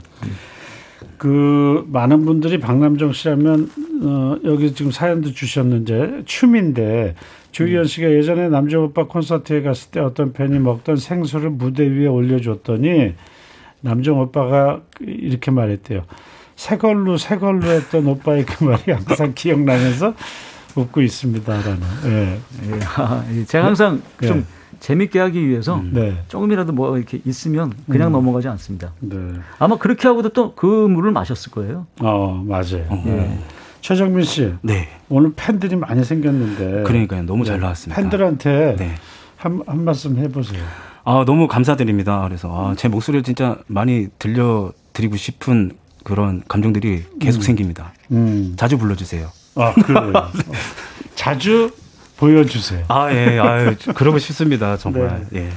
[1.18, 3.70] 그 많은 분들이 박남정 씨라면
[4.04, 7.14] 어, 여기 지금 사연도 주셨는데 춤인데
[7.52, 13.14] 주희연 씨가 예전에 남정 오빠 콘서트에 갔을 때 어떤 팬이 먹던 생수를 무대 위에 올려줬더니
[13.82, 16.04] 남정 오빠가 이렇게 말했대요.
[16.56, 20.14] 새 걸로 새 걸로 했던 오빠의 그 말이 항상 기억나면서
[20.74, 21.80] 웃고 있습니다라는.
[22.06, 22.38] 예.
[23.34, 23.44] 예.
[23.44, 24.26] 제가 항상 예.
[24.26, 24.46] 좀
[24.82, 26.20] 재밌게 하기 위해서 네.
[26.26, 28.12] 조금이라도 뭐 이렇게 있으면 그냥 음.
[28.12, 28.92] 넘어가지 않습니다.
[29.00, 29.16] 네.
[29.60, 31.86] 아마 그렇게 하고도 또 그 물을 마셨을 거예요.
[32.00, 32.86] 어 맞아요.
[33.06, 33.38] 예.
[33.80, 34.88] 최정민 씨 네.
[35.08, 36.82] 오늘 팬들이 많이 생겼는데.
[36.82, 37.22] 그러니까요.
[37.22, 37.62] 너무 잘 네.
[37.62, 38.00] 나왔습니다.
[38.02, 38.94] 팬들한테 네.
[39.36, 40.62] 한, 한 말씀 해보세요.
[41.04, 42.22] 아, 너무 감사드립니다.
[42.26, 45.72] 그래서 아, 제 목소리를 진짜 많이 들려 드리고 싶은
[46.04, 47.42] 그런 감정들이 계속 음.
[47.42, 47.92] 생깁니다.
[48.10, 48.54] 음.
[48.56, 49.28] 자주 불러주세요.
[49.54, 50.12] 아, 그래요.
[51.14, 51.70] 자주
[52.16, 52.84] 보여주세요.
[52.88, 54.76] 아, 예, 아유, 그러고 싶습니다.
[54.76, 55.26] 정말.
[55.34, 55.48] 예.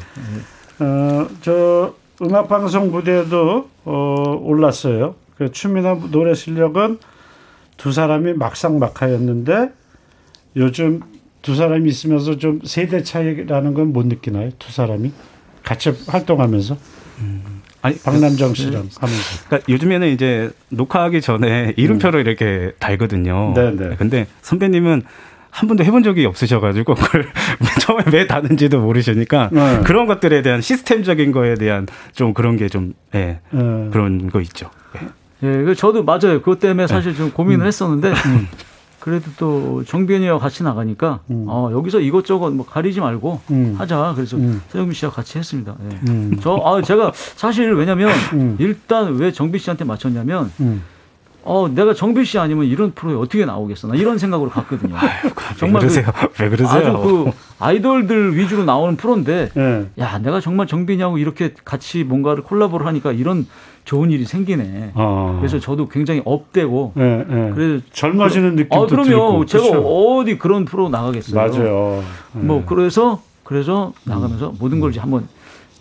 [0.79, 5.15] 어, 저 음악방송 무대에도 어, 올랐어요.
[5.37, 6.97] 그 춤이나 노래 실력은
[7.77, 9.69] 두 사람이 막상막하였는데
[10.55, 11.01] 요즘
[11.41, 14.49] 두 사람이 있으면서 좀 세대 차이라는 건 못 느끼나요?
[14.57, 15.11] 두 사람이
[15.63, 16.77] 같이 활동하면서
[17.81, 23.53] 아니, 박남정 씨랑 하면서 그러니까 요즘에는 이제 녹화하기 전에 이름표를 이렇게 달거든요.
[23.55, 23.77] 음.
[23.77, 23.95] 네네.
[23.97, 25.03] 근데 선배님은
[25.55, 27.27] 한 번도 해본 적이 없으셔가지고 그걸
[27.79, 29.79] 처음에 왜 다는지도 모르시니까 네.
[29.85, 34.69] 그런 것들에 대한 시스템적인 거에 대한 좀 그런 게좀 예, 어, 그런 거 있죠.
[34.97, 35.47] 예.
[35.47, 36.41] 예, 그 저도 맞아요.
[36.41, 37.67] 그것 때문에 사실 좀 고민을 음.
[37.67, 38.13] 했었는데
[38.99, 41.45] 그래도 또 정변이와 같이 나가니까 음.
[41.47, 43.75] 어, 여기서 이것저것 뭐 가리지 말고 음.
[43.77, 44.11] 하자.
[44.13, 44.61] 그래서 음.
[44.67, 45.73] 서영민 씨와 같이 했습니다.
[45.89, 46.11] 예.
[46.11, 46.37] 음.
[46.41, 48.57] 저 아, 제가 사실 왜냐면 음.
[48.59, 50.83] 일단 왜 정빈 씨한테 맞췄냐면 음.
[51.45, 53.87] 어, 내가 정빈 씨 아니면 이런 프로에 어떻게 나오겠어?
[53.87, 54.95] 나 이런 생각으로 갔거든요.
[55.61, 56.05] 왜 그러세요?
[56.41, 56.81] 왜 그러세요?
[56.81, 59.85] 아주 그 아이돌들 위주로 나오는 프로인데 예.
[59.99, 63.45] 야, 내가 정말 정빈이하고 이렇게 같이 뭔가를 콜라보를 하니까 이런
[63.85, 64.93] 좋은 일이 생기네.
[64.95, 65.37] 어.
[65.39, 67.51] 그래서 저도 굉장히 업되고 예, 예.
[67.53, 69.05] 그래서 젊어지는 느낌도 아, 그럼요.
[69.05, 69.45] 들고.
[69.45, 69.87] 제가 그렇죠?
[69.87, 71.35] 어디 그런 프로 나가겠어요.
[71.35, 72.03] 맞아요.
[72.33, 72.63] 뭐 예.
[72.65, 75.27] 그래서 그래서 나가면서 모든 걸 이제 한번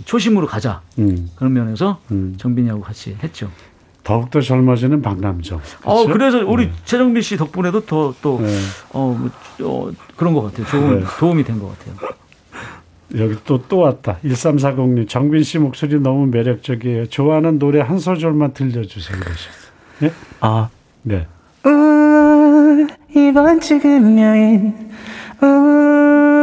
[0.05, 0.83] 초심으로 가자.
[0.99, 1.31] 음.
[1.37, 2.35] 그런 면에서 음.
[2.37, 3.49] 정빈이하고 같이 했죠.
[4.05, 5.61] 더욱더 젊어지는 박남정.
[5.85, 6.13] 어, 그렇죠?
[6.13, 8.55] 그래서 우리 최정빈 씨 덕분에도 더 또 네.
[8.93, 9.31] 어, 뭐,
[9.89, 10.67] 어, 그런 것 같아요.
[10.67, 11.07] 좋은 네.
[11.19, 12.15] 도움이 된 것 같아요.
[13.19, 14.19] 여기 또 또 왔다.
[14.25, 17.07] 1340님 정빈 씨 목소리 너무 매력적이에요.
[17.07, 19.19] 좋아하는 노래 한 소절만 들려주세요.
[19.19, 20.11] 그러셨어요.
[20.41, 20.69] 아,
[21.03, 21.27] 네.
[21.67, 24.73] 음, 이번 주 금요일
[25.43, 26.34] 음,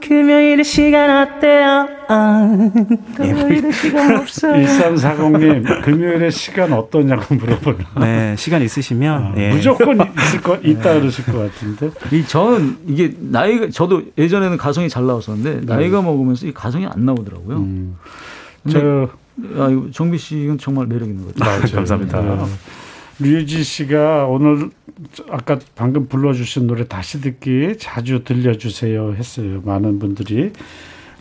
[0.00, 1.88] 금요일의 시간 어때요?
[2.08, 2.70] 아,
[3.16, 7.84] 금요일의 시간 없어요 1340님 금요일에 시간 어떠냐고 물어보는.
[8.00, 9.50] 네, 시간 있으시면 예.
[9.50, 11.90] 무조건 있을 거 있다 그러실 것 같은데.
[12.12, 17.58] 이 저는 이게 나이가 저도 예전에는 가성이 잘 나왔었는데 나이가 먹으면서 이 가성이 안 나오더라고요.
[17.58, 17.64] 네.
[17.64, 17.96] 음.
[18.68, 19.08] 저
[19.56, 21.58] 아, 이거 정비 씨는 정말 매력 있는 것 같아요.
[21.60, 21.74] 맞아요.
[21.74, 22.46] 감사합니다.
[23.20, 23.28] 네.
[23.28, 24.70] 류지 씨가 오늘
[25.30, 29.62] 아까 방금 불러주신 노래 다시 듣기 자주 들려주세요 했어요.
[29.64, 30.52] 많은 분들이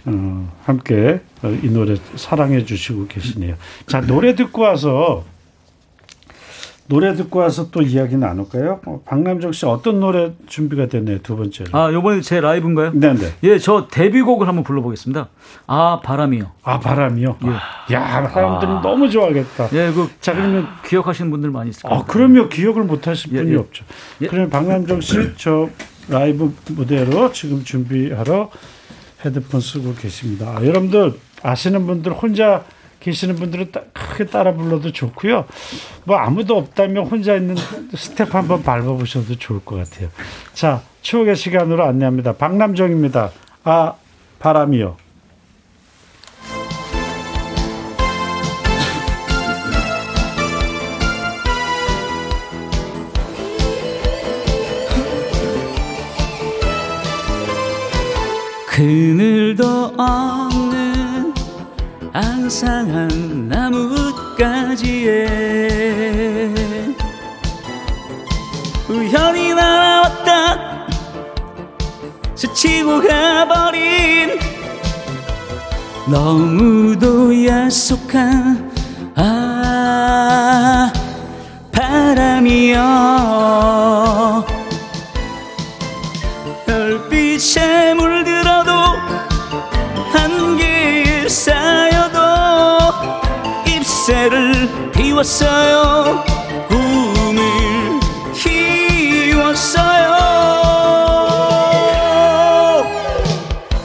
[0.06, 3.56] 어, 함께 어, 이 노래 사랑해 주시고 계시네요.
[3.86, 5.26] 자 노래 듣고 와서
[6.90, 8.82] 노래 듣고 와서 또 이야기 나눌까요?
[8.88, 11.70] 어, 박남정 씨 어떤 노래 준비가 됐네요 두 번째로.
[11.72, 12.92] 아, 요번에 제 라이브인가요?
[12.96, 13.32] 네 네.
[13.44, 15.28] 예, 저 데뷔곡을 한번 불러 보겠습니다.
[15.68, 16.52] 아, 바람이요.
[16.64, 17.38] 아 바람이요.
[17.92, 19.70] 야 사람들이 너무 좋아하겠다.
[19.74, 22.00] 예, 그 자 그러면 기억하시는 분들 많이 있을 거예요.
[22.02, 22.50] 아, 그럼요.
[22.50, 23.58] 기억을 못 하실 예, 분이 예.
[23.58, 23.86] 없죠.
[24.22, 24.28] 예.
[24.28, 25.70] 그러면 박남정 씨, 저
[26.08, 28.50] 라이브 무대로 지금 준비하러
[29.24, 30.56] 헤드폰 쓰고 계십니다.
[30.58, 31.14] 아, 여러분들
[31.44, 32.64] 아시는 분들 혼자
[33.00, 35.46] 계시는 분들은 따, 크게 따라 불러도 좋고요.
[36.04, 37.56] 뭐 아무도 없다면 혼자 있는
[37.96, 40.10] 스텝 한번 밟아보셔도 좋을 것 같아요.
[40.54, 42.34] 자, 추억의 시간으로 안내합니다.
[42.34, 43.32] 박남정입니다.
[43.64, 43.94] 아,
[44.40, 44.98] 바람이요.
[58.80, 59.66] 그늘도
[59.98, 60.79] 없는
[62.14, 65.28] 앙상한 나뭇가지에
[68.90, 70.88] 우연히 날아왔다.
[72.36, 74.40] 스치고 가버린
[76.08, 78.72] 너무도 야속한
[79.16, 80.92] 아
[81.72, 82.80] 바람이여
[94.10, 96.24] 잎새를 비웠어요.
[96.68, 98.00] 꿈을
[98.34, 100.10] 키웠어요.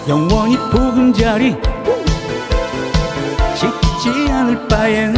[0.08, 1.54] 영원히 보금자리
[3.54, 5.13] 짓지 않을 바엔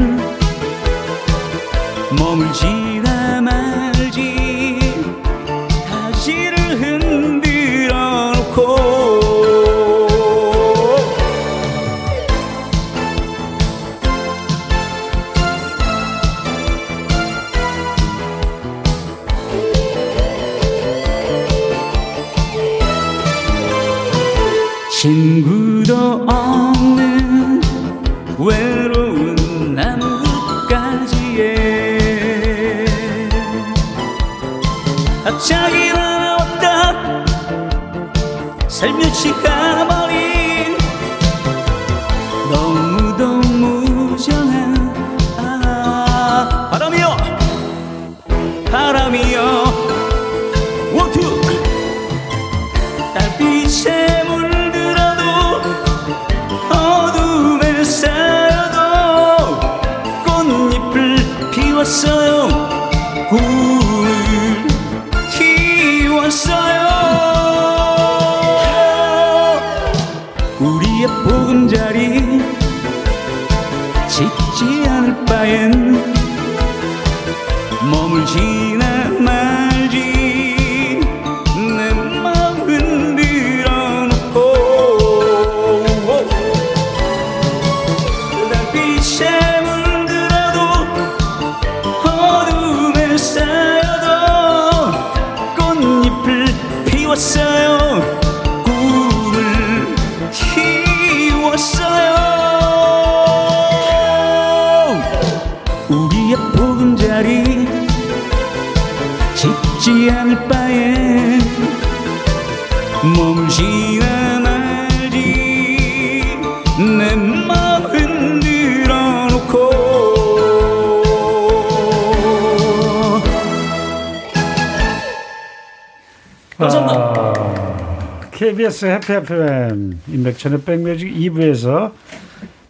[128.46, 131.90] KBS 해피 FM 인백천의 백뮤직 2부에서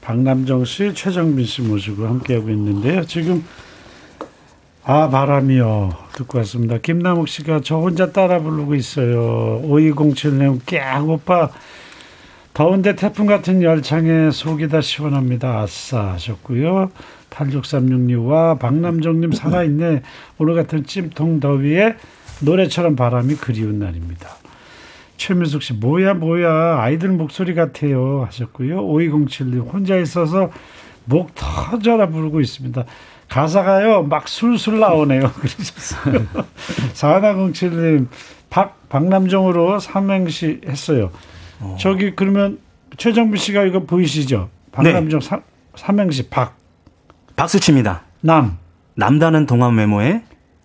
[0.00, 3.04] 박남정 씨, 최정빈 씨 모시고 함께하고 있는데요.
[3.04, 3.44] 지금
[4.84, 6.78] 아 바람이요 듣고 왔습니다.
[6.78, 9.60] 김남욱 씨가 저 혼자 따라 부르고 있어요.
[9.64, 11.50] 5207님 깍 오빠
[12.54, 15.60] 더운데 태풍 같은 열창에 속이 다 시원합니다.
[15.60, 16.90] 아싸 하셨고요.
[17.28, 20.00] 8636와 박남정님 살아있네.
[20.38, 21.96] 오늘 같은 찜통 더위에
[22.40, 24.45] 노래처럼 바람이 그리운 날입니다.
[25.16, 28.82] 최민숙 씨 뭐야 뭐야 아이들 목소리 같아요 하셨고요.
[28.86, 30.50] 5207님 혼자 있어서
[31.04, 32.84] 목 터져라 부르고 있습니다.
[33.28, 35.32] 가사가요 막 술술 나오네요.
[35.34, 36.26] 그러셨어요.
[36.94, 38.08] 4107님
[38.50, 41.10] 박 박남정으로 삼행시 했어요.
[41.78, 42.58] 저기 그러면
[42.96, 44.48] 최정빈 씨가 이거 보이시죠?
[44.72, 45.42] 박남정 삼
[45.74, 46.56] 삼행시 박
[47.34, 48.02] 박수 칩니다.
[48.20, 48.58] 남,
[48.94, 50.22] 남다른 동안 외모에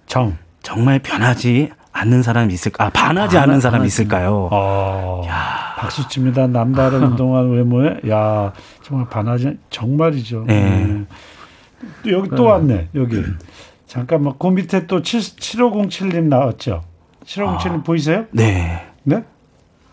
[0.08, 0.38] 정.
[0.64, 2.86] 정말 변하지 않는 사람이 있을까?
[2.86, 3.86] 아, 반하지 반하- 않는 사람이.
[3.88, 4.48] 있을까요?
[4.52, 5.24] 어,
[5.78, 6.48] 박수 칩니다.
[6.48, 10.46] 남다른 동안 외모에 야 정말 반하지 정말이죠.
[10.48, 10.86] 네.
[10.86, 11.06] 네.
[12.04, 12.89] 또 여기 또 왔네.
[12.96, 13.22] 여기
[13.88, 16.84] 잠깐만 그 밑에 또 7, 7507님 나왔죠.
[17.26, 18.26] 7507님 보이세요?
[18.32, 18.88] 네.
[19.04, 19.24] 네?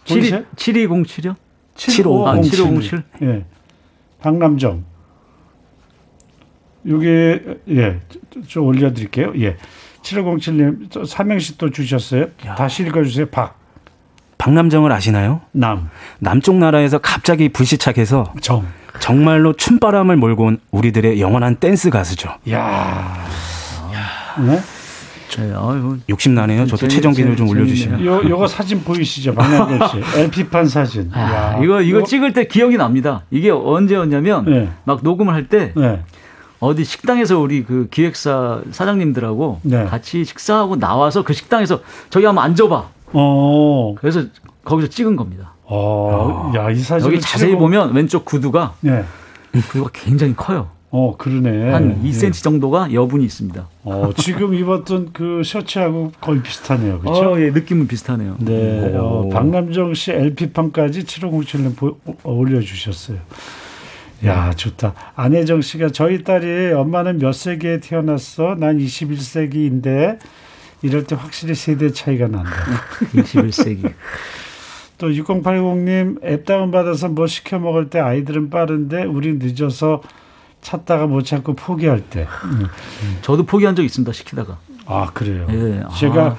[0.08, 0.44] 보이세요?
[0.56, 1.34] 7207이요?
[1.74, 2.28] 7507.
[2.28, 3.02] 아, 7507.
[3.22, 3.44] 예.
[4.20, 4.84] 박남정.
[6.88, 7.06] 여기
[7.68, 8.00] 예.
[8.30, 9.32] 좀- 좀 올려 드릴게요.
[9.40, 9.56] 예.
[10.08, 12.26] 7507님 또 삼행시 또 주셨어요.
[12.56, 13.26] 다시 읽어 주세요.
[13.26, 13.58] 박,
[14.38, 15.40] 박남정을 아시나요?
[15.52, 18.66] 남, 남쪽 나라에서 갑자기 불시착해서 정.
[19.00, 22.30] 정말로 춤바람을 몰고 온 우리들의 영원한 댄스 가수죠.
[22.50, 23.24] 야.
[24.38, 24.60] 네?
[25.36, 26.66] 네, 아유, 60 나네요.
[26.66, 28.04] 저도 최정빈을 좀 올려주시면.
[28.04, 29.34] 요 요거 사진 보이시죠?
[29.34, 30.02] 박남정 씨.
[30.18, 31.10] LP판 사진.
[31.12, 31.60] 아, 야.
[31.62, 33.22] 이거 이거 찍을 때 기억이 납니다.
[33.30, 34.68] 이게 언제였냐면 네.
[34.84, 36.02] 막 녹음을 할때 네.
[36.60, 39.84] 어디 식당에서 우리 그 기획사 사장님들하고 네.
[39.84, 41.80] 같이 식사하고 나와서 그 식당에서
[42.10, 42.88] 저기 한번 앉아봐.
[43.12, 43.94] 어.
[43.98, 44.24] 그래서
[44.64, 45.52] 거기서 찍은 겁니다.
[45.64, 46.52] 어.
[46.56, 49.04] 야, 이 사진 여기 자세히 보면 왼쪽 구두가 네.
[49.52, 50.70] 구두가 굉장히 커요.
[50.90, 51.70] 어, 그러네.
[51.70, 52.08] 한 예.
[52.08, 53.68] 2cm 정도가 여분이 있습니다.
[53.84, 57.00] 어, 지금 입었던 그 셔츠하고 거의 비슷하네요.
[57.00, 57.32] 그렇죠?
[57.36, 58.36] 어, 예, 느낌은 비슷하네요.
[58.38, 58.96] 네.
[58.96, 59.28] 어, 오.
[59.28, 63.18] 박남정 씨 LP판까지 7507님 보, 어, 올려 주셨어요.
[64.24, 64.94] 야, 좋다.
[65.14, 68.56] 안혜정 씨가 저희 딸이 엄마는 몇 세기에 태어났어?
[68.58, 70.18] 난 21세기인데
[70.82, 72.50] 이럴 때 확실히 세대 차이가 난다.
[73.14, 73.92] 21세기.
[74.98, 80.02] 또 6080님 앱 다운 받아서 뭐 시켜 먹을 때 아이들은 빠른데 우린 늦어서
[80.60, 82.26] 찾다가 못 찾고 포기할 때.
[83.22, 84.12] 저도 포기한 적 있습니다.
[84.12, 84.58] 시키다가.
[84.86, 85.46] 아 그래요.
[85.50, 85.84] 예.
[85.98, 86.36] 제가 아.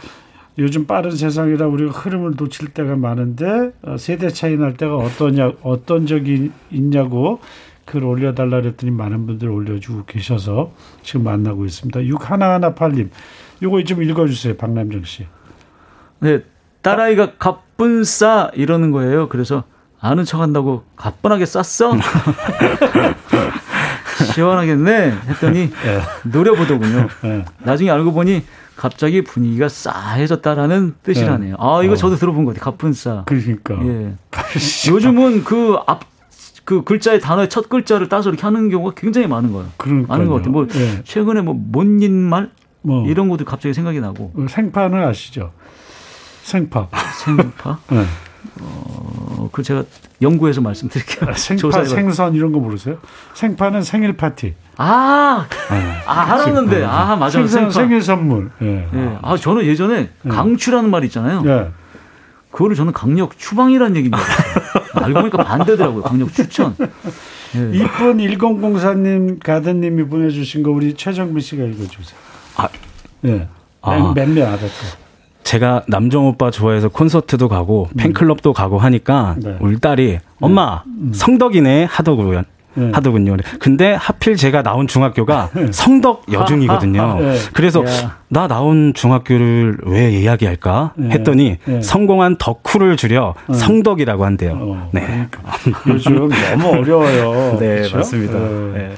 [0.57, 6.05] 요즘 빠른 세상이라 우리가 흐름을 놓칠 때가 많은데 어, 세대 차이 날 때가 어떠냐 어떤
[6.05, 7.39] 적이 있냐고
[7.89, 10.71] 글 올려달라 그랬더니 많은 분들 올려주고 계셔서
[11.01, 12.05] 지금 만나고 있습니다.
[12.05, 13.09] 6 하나하나 8님
[13.63, 15.25] 요거 좀 읽어주세요 박남정 씨.
[16.19, 16.41] 네,
[16.83, 19.27] 딸아이가 가뿐 싸 이러는 거예요.
[19.27, 19.63] 그래서
[19.99, 21.97] 아는 척한다고 가뿐하게 쌌어?
[24.33, 25.71] 시원하겠네 했더니
[26.25, 27.07] 노려보더군요.
[27.23, 27.45] 예.
[27.63, 28.43] 나중에 알고 보니
[28.75, 31.55] 갑자기 분위기가 싸해졌다라는 뜻이라네요.
[31.57, 32.71] 아 이거 저도 들어본 것 같아요.
[32.71, 33.23] 가뿐싸.
[33.25, 34.13] 그러니까 예.
[34.87, 36.18] 요즘은 그 앞
[36.70, 39.70] 그 글자의 단어의 첫 글자를 따서 이렇게 하는 경우가 굉장히 많은 거예요.
[39.78, 40.07] 그러니까요.
[40.07, 40.51] 많은 것 같아요.
[40.51, 41.01] 뭐 예.
[41.03, 42.51] 최근에 뭐 못잇말
[42.84, 45.51] 뭐 이런 것도 갑자기 생각이 나고 어, 생파는 아시죠?
[46.43, 46.88] 생파.
[47.26, 47.80] 생파.
[47.89, 48.05] 네.
[48.61, 49.84] 어, 그 제가
[50.22, 51.32] 연구해서 말씀드릴게요.
[51.32, 51.84] 아, 생파.
[51.86, 52.99] 생선 이런 거 모르세요?
[53.34, 54.53] 생파는 생일 파티.
[54.78, 55.47] 아,
[56.05, 57.72] 아 알았는데 아 맞아 생선.
[57.72, 58.51] 생일 선물.
[58.61, 58.88] 예.
[58.93, 59.17] 예.
[59.24, 61.41] 아 저는 예전에 강추라는 말 있잖아요.
[61.47, 61.72] 예.
[62.51, 64.24] 그거를 저는 강력 추방이라는 얘기입니다.
[64.93, 66.03] 알고 보니까 반대더라고요.
[66.03, 66.75] 강력 추천.
[67.55, 67.77] 예.
[67.77, 72.19] 이쁜 1004님 가든님이 보내주신 거 우리 최정민 씨가 읽어주세요.
[72.57, 72.67] 아.
[73.25, 73.47] 예.
[73.81, 74.13] 아.
[74.15, 74.97] 몇몇 알았어.
[75.43, 79.57] 제가 남정 오빠 좋아해서 콘서트도 가고 팬클럽도 가고 하니까 네.
[79.59, 82.43] 우리 딸이 엄마 성덕이네 하더군요.
[82.80, 82.91] 네.
[82.93, 83.38] 하더군요.
[83.59, 87.17] 근데 하필 제가 나온 중학교가 성덕 여중이거든요.
[87.21, 87.36] 네.
[87.53, 88.17] 그래서 야.
[88.30, 91.09] 나 나온 중학교를 왜 이야기할까 네.
[91.09, 91.82] 했더니 네.
[91.82, 94.57] 성공한 덕후를 줄여 성덕이라고 한대요.
[94.59, 95.27] 어, 네.
[95.88, 97.57] 요즘 너무 어려워요.
[97.59, 97.88] 네?
[97.93, 98.34] 맞습니다.
[98.73, 98.91] 네.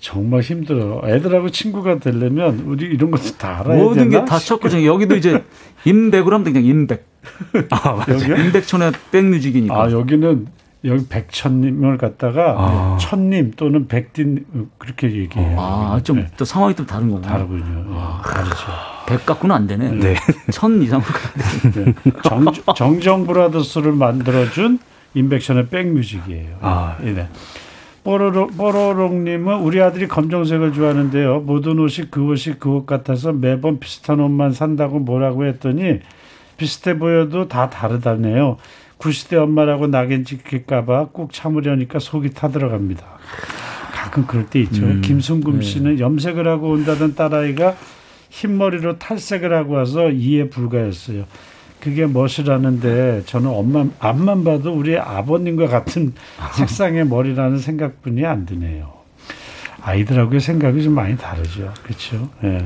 [0.00, 1.00] 정말 힘들어.
[1.06, 4.24] 애들하고 친구가 되려면 우리 이런 것도 다 알아야 모든 되나?
[4.24, 4.84] 게다 쳤거든요.
[4.84, 5.44] 여기도 이제
[5.84, 7.06] 임백으로 하면 그냥 임백.
[8.08, 8.36] 여기요?
[8.36, 9.74] 임백천의 백뮤직이니까.
[9.74, 10.46] 아 여기는
[10.84, 12.98] 여기 백천님을 갖다가 아.
[13.00, 14.44] 천님 또는 백딘
[14.78, 15.56] 그렇게 얘기해요.
[15.58, 16.26] 아, 좀 네.
[16.36, 17.28] 또 상황이 또 다른 거구나.
[17.28, 17.86] 다르군요.
[17.88, 18.56] 예, 다르죠.
[19.06, 19.90] 백 갖고는 안 되네.
[19.92, 20.14] 네.
[20.50, 21.06] 천 이상으로.
[21.74, 21.94] 네.
[22.24, 22.44] 정,
[22.74, 24.78] 정정 브라더스를 만들어준
[25.14, 26.56] 인백션의 백뮤직이에요.
[26.62, 26.96] 아.
[27.00, 27.28] 네.
[28.04, 31.40] 뽀로로, 뽀로롱님은 우리 아들이 검정색을 좋아하는데요.
[31.40, 36.00] 모든 옷이 그 옷이 그 옷 같아서 매번 비슷한 옷만 산다고 뭐라고 했더니
[36.56, 38.56] 비슷해 보여도 다 다르다네요.
[39.02, 43.04] 90대 엄마라고 낙인 찍힐까봐 꾹 참으려니까 속이 타들어갑니다.
[43.92, 44.86] 가끔 그럴 때 있죠.
[45.00, 47.76] 김순금 씨는 염색을 하고 온다던 딸아이가
[48.30, 51.24] 흰머리로 탈색을 하고 와서 이해 불가했어요.
[51.80, 56.14] 그게 멋이라는데 저는 엄마 앞만 봐도 우리 아버님과 같은
[56.54, 58.92] 색상의 머리라는 생각뿐이 안 드네요.
[59.80, 61.74] 아이들하고의 생각이 좀 많이 다르죠.
[61.82, 62.30] 그렇죠?
[62.44, 62.64] 예.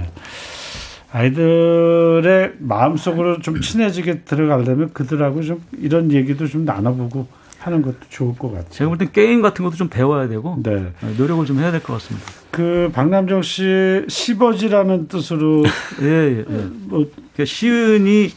[1.16, 7.26] 아이들의 마음속으로 좀 친해지게 들어가려면 그들하고 좀 이런 얘기도 좀 나눠보고
[7.58, 8.70] 하는 것도 좋을 것 같아요.
[8.70, 10.92] 제가 볼 땐 게임 같은 것도 좀 배워야 되고 네.
[11.16, 12.26] 노력을 좀 해야 될 것 같습니다.
[12.50, 15.64] 그 박남정 씨 시버지라는 뜻으로
[16.02, 16.38] 예, 예.
[16.38, 16.44] 예.
[16.84, 18.30] 뭐 그러니까 시은이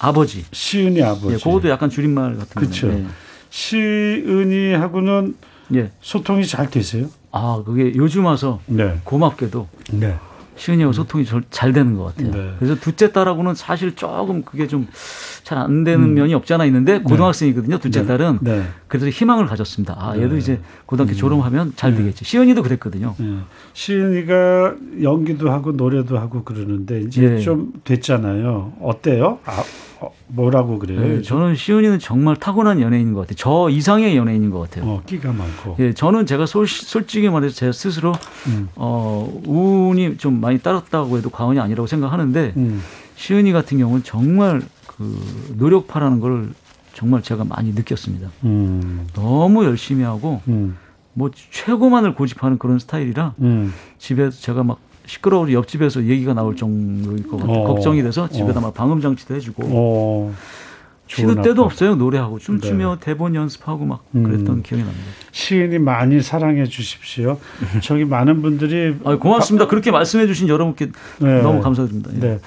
[0.00, 0.44] 아버지.
[0.52, 1.34] 시은이 아버지.
[1.34, 2.88] 예, 그것도 약간 줄임말 같은 그쵸.
[2.88, 3.06] 거예요.
[3.50, 5.36] 시은이하고는
[5.74, 5.78] 예.
[5.78, 5.90] 예.
[6.00, 7.06] 소통이 잘 되세요?
[7.30, 8.98] 아, 그게 요즘 와서 네.
[9.04, 10.16] 고맙게도 네.
[10.56, 12.32] 시은이하고 소통이 절- 잘 되는 것 같아요.
[12.32, 12.52] 네.
[12.58, 14.86] 그래서 둘째 딸하고는 사실 조금 그게 좀
[15.44, 17.78] 잘 안 되는 면이 없지 않아 있는데 고등학생이거든요.
[17.78, 18.06] 둘째 네.
[18.08, 18.38] 딸은.
[18.40, 18.64] 네.
[18.88, 19.94] 그래서 희망을 가졌습니다.
[19.96, 20.38] 아, 얘도 네.
[20.38, 22.24] 이제 고등학교 졸업하면 잘 되겠지.
[22.24, 23.14] 시은이도 그랬거든요.
[23.20, 23.36] 예.
[23.72, 27.38] 시은이가 연기도 하고 노래도 하고 그러는데 이제 예.
[27.38, 28.72] 좀 됐잖아요.
[28.80, 29.38] 어때요?
[29.44, 29.62] 아,
[30.00, 31.00] 어, 뭐라고 그래요?
[31.00, 33.36] 네, 저는 시은이는 정말 타고난 연예인인 것 같아요.
[33.36, 34.90] 저 이상의 연예인인 것 같아요.
[34.90, 35.76] 어, 끼가 많고.
[35.78, 38.12] 예, 저는 제가 솔, 솔직히 말해서 제 스스로
[38.48, 38.68] 음.
[38.74, 42.82] 어, 운이 좀 많이 따랐다고 해도 과언이 아니라고 생각하는데 음.
[43.16, 46.50] 시은이 같은 경우는 정말 그 노력파라는 걸
[46.92, 48.30] 정말 제가 많이 느꼈습니다.
[48.44, 49.06] 음.
[49.14, 50.76] 너무 열심히 하고 음.
[51.14, 53.72] 뭐 최고만을 고집하는 그런 스타일이라 음.
[53.98, 57.56] 집에서 제가 막 시끄러워 옆집에서 얘기가 나올 정도일 것 같아요.
[57.58, 57.66] 어.
[57.68, 58.62] 걱정이 돼서 집에다 어.
[58.62, 60.34] 막 방음 장치도 해주고 어.
[61.08, 61.62] 쉬는 때도.
[61.62, 61.94] 없어요.
[61.94, 64.24] 노래하고 춤추며 대본 연습하고 막 음.
[64.24, 65.04] 그랬던 기억이 납니다.
[65.30, 67.38] 시은이 많이 사랑해 주십시오.
[67.80, 69.68] 저기 많은 분들이 아, 고맙습니다.
[69.68, 71.42] 그렇게 말씀해 주신 여러분께 네.
[71.42, 72.10] 너무 감사드립니다.
[72.14, 72.18] 예.
[72.18, 72.38] 네.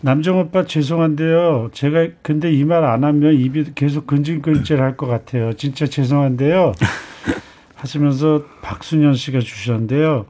[0.00, 1.70] 남정 오빠 죄송한데요.
[1.72, 5.52] 제가 근데 이 말 안 하면 입이 계속 근질근질 할 것 같아요.
[5.54, 6.72] 진짜 죄송한데요.
[7.74, 10.26] 하시면서 박순현 씨가 주셨는데요.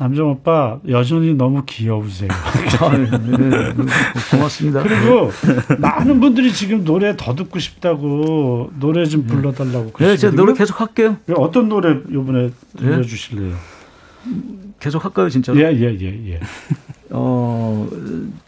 [0.00, 2.30] 남정 오빠 여전히 너무 귀여우세요.
[2.80, 3.74] 아, 네, 네.
[4.30, 4.82] 고맙습니다.
[4.82, 5.30] 그리고
[5.76, 10.16] 많은 분들이 지금 노래 더 듣고 싶다고 노래 좀 불러달라고 네.
[10.16, 11.18] 제가 노래 계속 할게요.
[11.36, 13.54] 어떤 노래 이번에 들려주실래요?
[14.78, 15.60] 계속 할까요, 진짜로?
[15.60, 16.40] 예, 예, 예, 예.
[17.10, 17.86] 어,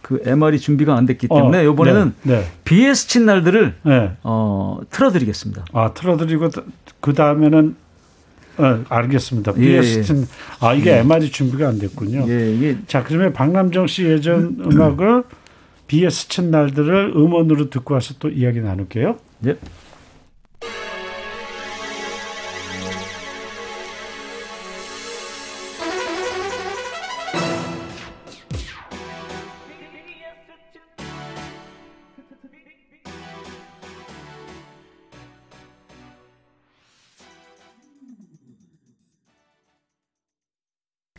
[0.00, 2.46] 그 MR이 준비가 안 됐기 어, 때문에 이번에는 네, 네.
[2.64, 4.12] BS 친 날들을 네.
[4.22, 5.66] 어, 틀어드리겠습니다.
[5.74, 6.48] 아 틀어드리고
[7.00, 7.76] 그 다음에는
[8.58, 9.52] 어, 알겠습니다.
[9.58, 10.26] 예, BS는
[10.60, 12.26] 아 이게 MR이 준비가 안 됐군요.
[12.28, 15.24] 예, 이게 자 그러면 박남정 씨 예전 음악을
[15.86, 19.16] BS 친 날들을 음원으로 듣고 와서 또 이야기 나눌게요.
[19.46, 19.56] 예.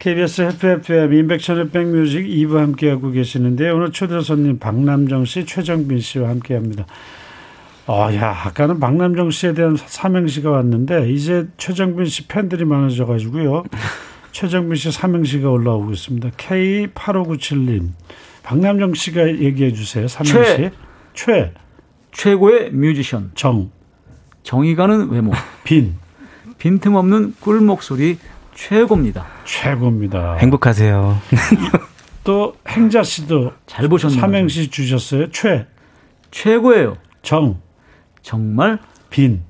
[0.04, 6.86] KBS FFM 인백천의 백뮤직 2부 함께하고 계시는데 오늘 초대 손님 박남정 씨, 최정빈 씨와 함께합니다.
[7.88, 13.64] 아, 야, 아까는 박남정 씨에 대한 삼행시가 왔는데 이제 최정빈 씨 팬들이 많아져 가지고요.
[14.34, 16.32] 최정빈 씨 삼행시가 올라오고 있습니다.
[16.32, 17.92] K8597님,
[18.44, 20.10] 박남정 씨가 얘기해 주세요.
[20.10, 20.58] 삼행시.
[20.58, 20.72] 최.
[21.14, 21.54] 최,
[22.12, 23.72] 최고의 뮤지션, 정,
[24.44, 25.32] 정이 가는 외모,
[25.64, 25.96] 빈,
[26.58, 28.18] 빈틈없는 꿀 목소리
[28.56, 29.26] 최고입니다.
[29.46, 30.36] 최고입니다.
[30.36, 31.18] 행복하세요.
[32.24, 34.20] 또 행자 씨도 잘 보셨네요.
[34.20, 35.30] 삼행시 주셨어요.
[35.32, 35.68] 최,
[36.32, 36.98] 최고예요.
[37.22, 37.60] 정,
[38.22, 39.44] 정말 빈.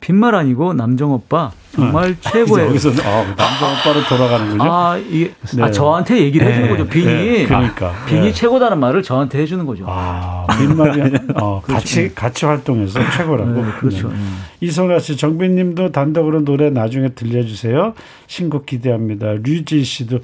[0.00, 2.14] 빈말 아니고 남정 오빠 정말 어.
[2.20, 2.68] 최고예요.
[2.70, 4.62] 여기서 어, 남자 오빠로 돌아가는군요.
[4.62, 5.62] 아, 이게 네.
[5.62, 6.86] 아, 저한테 얘기를 해주는 거죠.
[6.86, 7.88] 빈이 네, 그러니까.
[7.88, 8.32] 아, 빈이 네.
[8.32, 9.84] 최고다는 말을 저한테 해주는 거죠.
[9.88, 13.50] 아, 빈말이 어, 같이 같이 활동해서 최고라고.
[13.52, 14.08] 네, 그렇죠.
[14.08, 14.16] 네.
[14.60, 17.94] 이성아 씨, 정빈님도 단독으로 노래 나중에 들려주세요.
[18.26, 19.34] 신곡 기대합니다.
[19.42, 20.20] 류지 씨도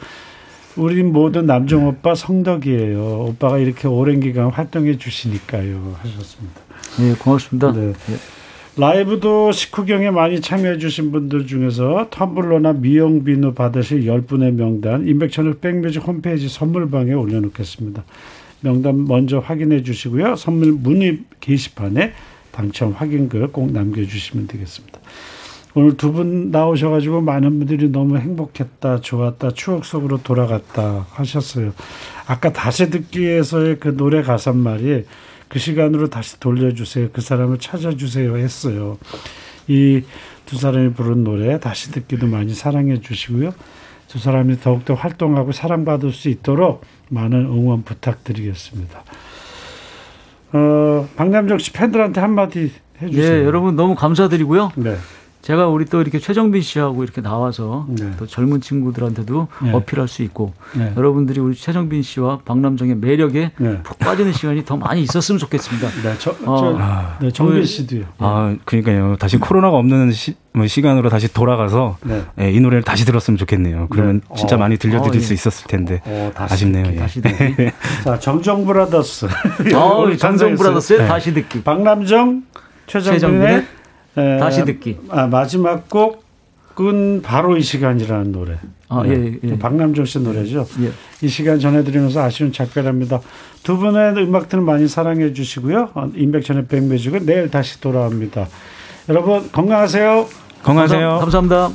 [0.77, 3.27] 우리 모두 남정 오빠 성덕이에요.
[3.29, 5.97] 오빠가 이렇게 오랜 기간 활동해 주시니까요.
[6.03, 6.61] 하셨습니다.
[6.99, 7.73] 네, 고맙습니다.
[7.73, 7.93] 네.
[8.77, 16.07] 라이브도 식후경에 많이 참여해 주신 분들 중에서 텀블러나 미용 비누 받으실 10분의 명단 인백천을 백뮤직
[16.07, 18.03] 홈페이지 선물방에 올려놓겠습니다.
[18.61, 20.37] 명단 먼저 확인해 주시고요.
[20.37, 22.13] 선물 문의 게시판에
[22.51, 25.01] 당첨 확인글 꼭 남겨주시면 되겠습니다.
[25.75, 31.73] 오늘 두 분 나오셔가지고 많은 분들이 너무 행복했다, 좋았다, 추억 속으로 돌아갔다 하셨어요.
[32.27, 35.05] 아까 다시 듣기에서의 그 노래 가사 말이
[35.53, 37.11] 그 시간으로 다시 돌려주세요.
[37.13, 38.99] 그 사람을 찾아주세요 했어요.
[39.69, 40.03] 이
[40.53, 43.55] 두 사람이 부른 노래 다시 듣기도 많이 사랑해 주시고요.
[44.07, 49.03] 두 사람이 더욱더 활동하고 사랑받을 수 있도록 많은 응원 부탁드리겠습니다.
[50.53, 52.71] 어, 박남정 씨 팬들한테 한마디
[53.01, 53.41] 해주세요.
[53.41, 54.73] 예, 여러분 너무 감사드리고요.
[54.77, 54.97] 네.
[55.43, 58.13] 제가 우리 또 이렇게 최정빈 씨하고 이렇게 나와서 네.
[58.17, 59.73] 또 젊은 친구들한테도 네.
[59.73, 60.93] 어필할 수 있고 네.
[60.97, 63.83] 여러분들이 우리 최정빈 씨와 박남정의 매력에 네.
[63.83, 65.89] 푹 빠지는 시간이 더 많이 있었으면 좋겠습니다.
[66.03, 68.05] 네, 저, 어, 저, 네, 정빈 씨도요.
[68.19, 69.17] 아, 그러니까요.
[69.17, 72.23] 다시 코로나가 없는 시, 뭐 시간으로 다시 돌아가서 네.
[72.41, 73.89] 예, 이 노래를 다시 들었으면 좋겠네요.
[73.91, 74.37] 그러면 네.
[74.37, 74.59] 진짜 어.
[74.61, 75.21] 많이 들려드릴 어, 예.
[75.21, 76.85] 수 있었을 텐데 어, 다시 아쉽네요.
[76.85, 77.01] 듣기, 예.
[77.01, 77.71] 다시 듣기.
[78.05, 79.27] 자, 정정 브라더스.
[79.27, 81.07] 아, 정정 네.
[81.09, 81.65] 다시 듣기.
[81.65, 82.45] 박남정,
[82.87, 83.67] 최정빈의 최정빈의
[84.17, 84.99] 에, 다시 듣기.
[85.09, 88.59] 아, 마지막 곡은 바로 이 시간이라는 노래.
[88.89, 89.39] 아, 네.
[89.43, 89.59] 예, 예.
[89.59, 90.67] 박남정 씨 노래죠.
[90.83, 90.91] 예.
[91.25, 93.21] 이 시간 전해드리면서 아쉬운 작별합니다.
[93.63, 95.91] 두 분의 음악들 많이 사랑해 주시고요.
[95.95, 98.49] 어, 인백천의 백뮤직은 내일 다시 돌아옵니다.
[99.09, 100.27] 여러분 건강하세요.
[100.63, 101.09] 건강하세요.
[101.19, 101.71] 감사, 감사합니다.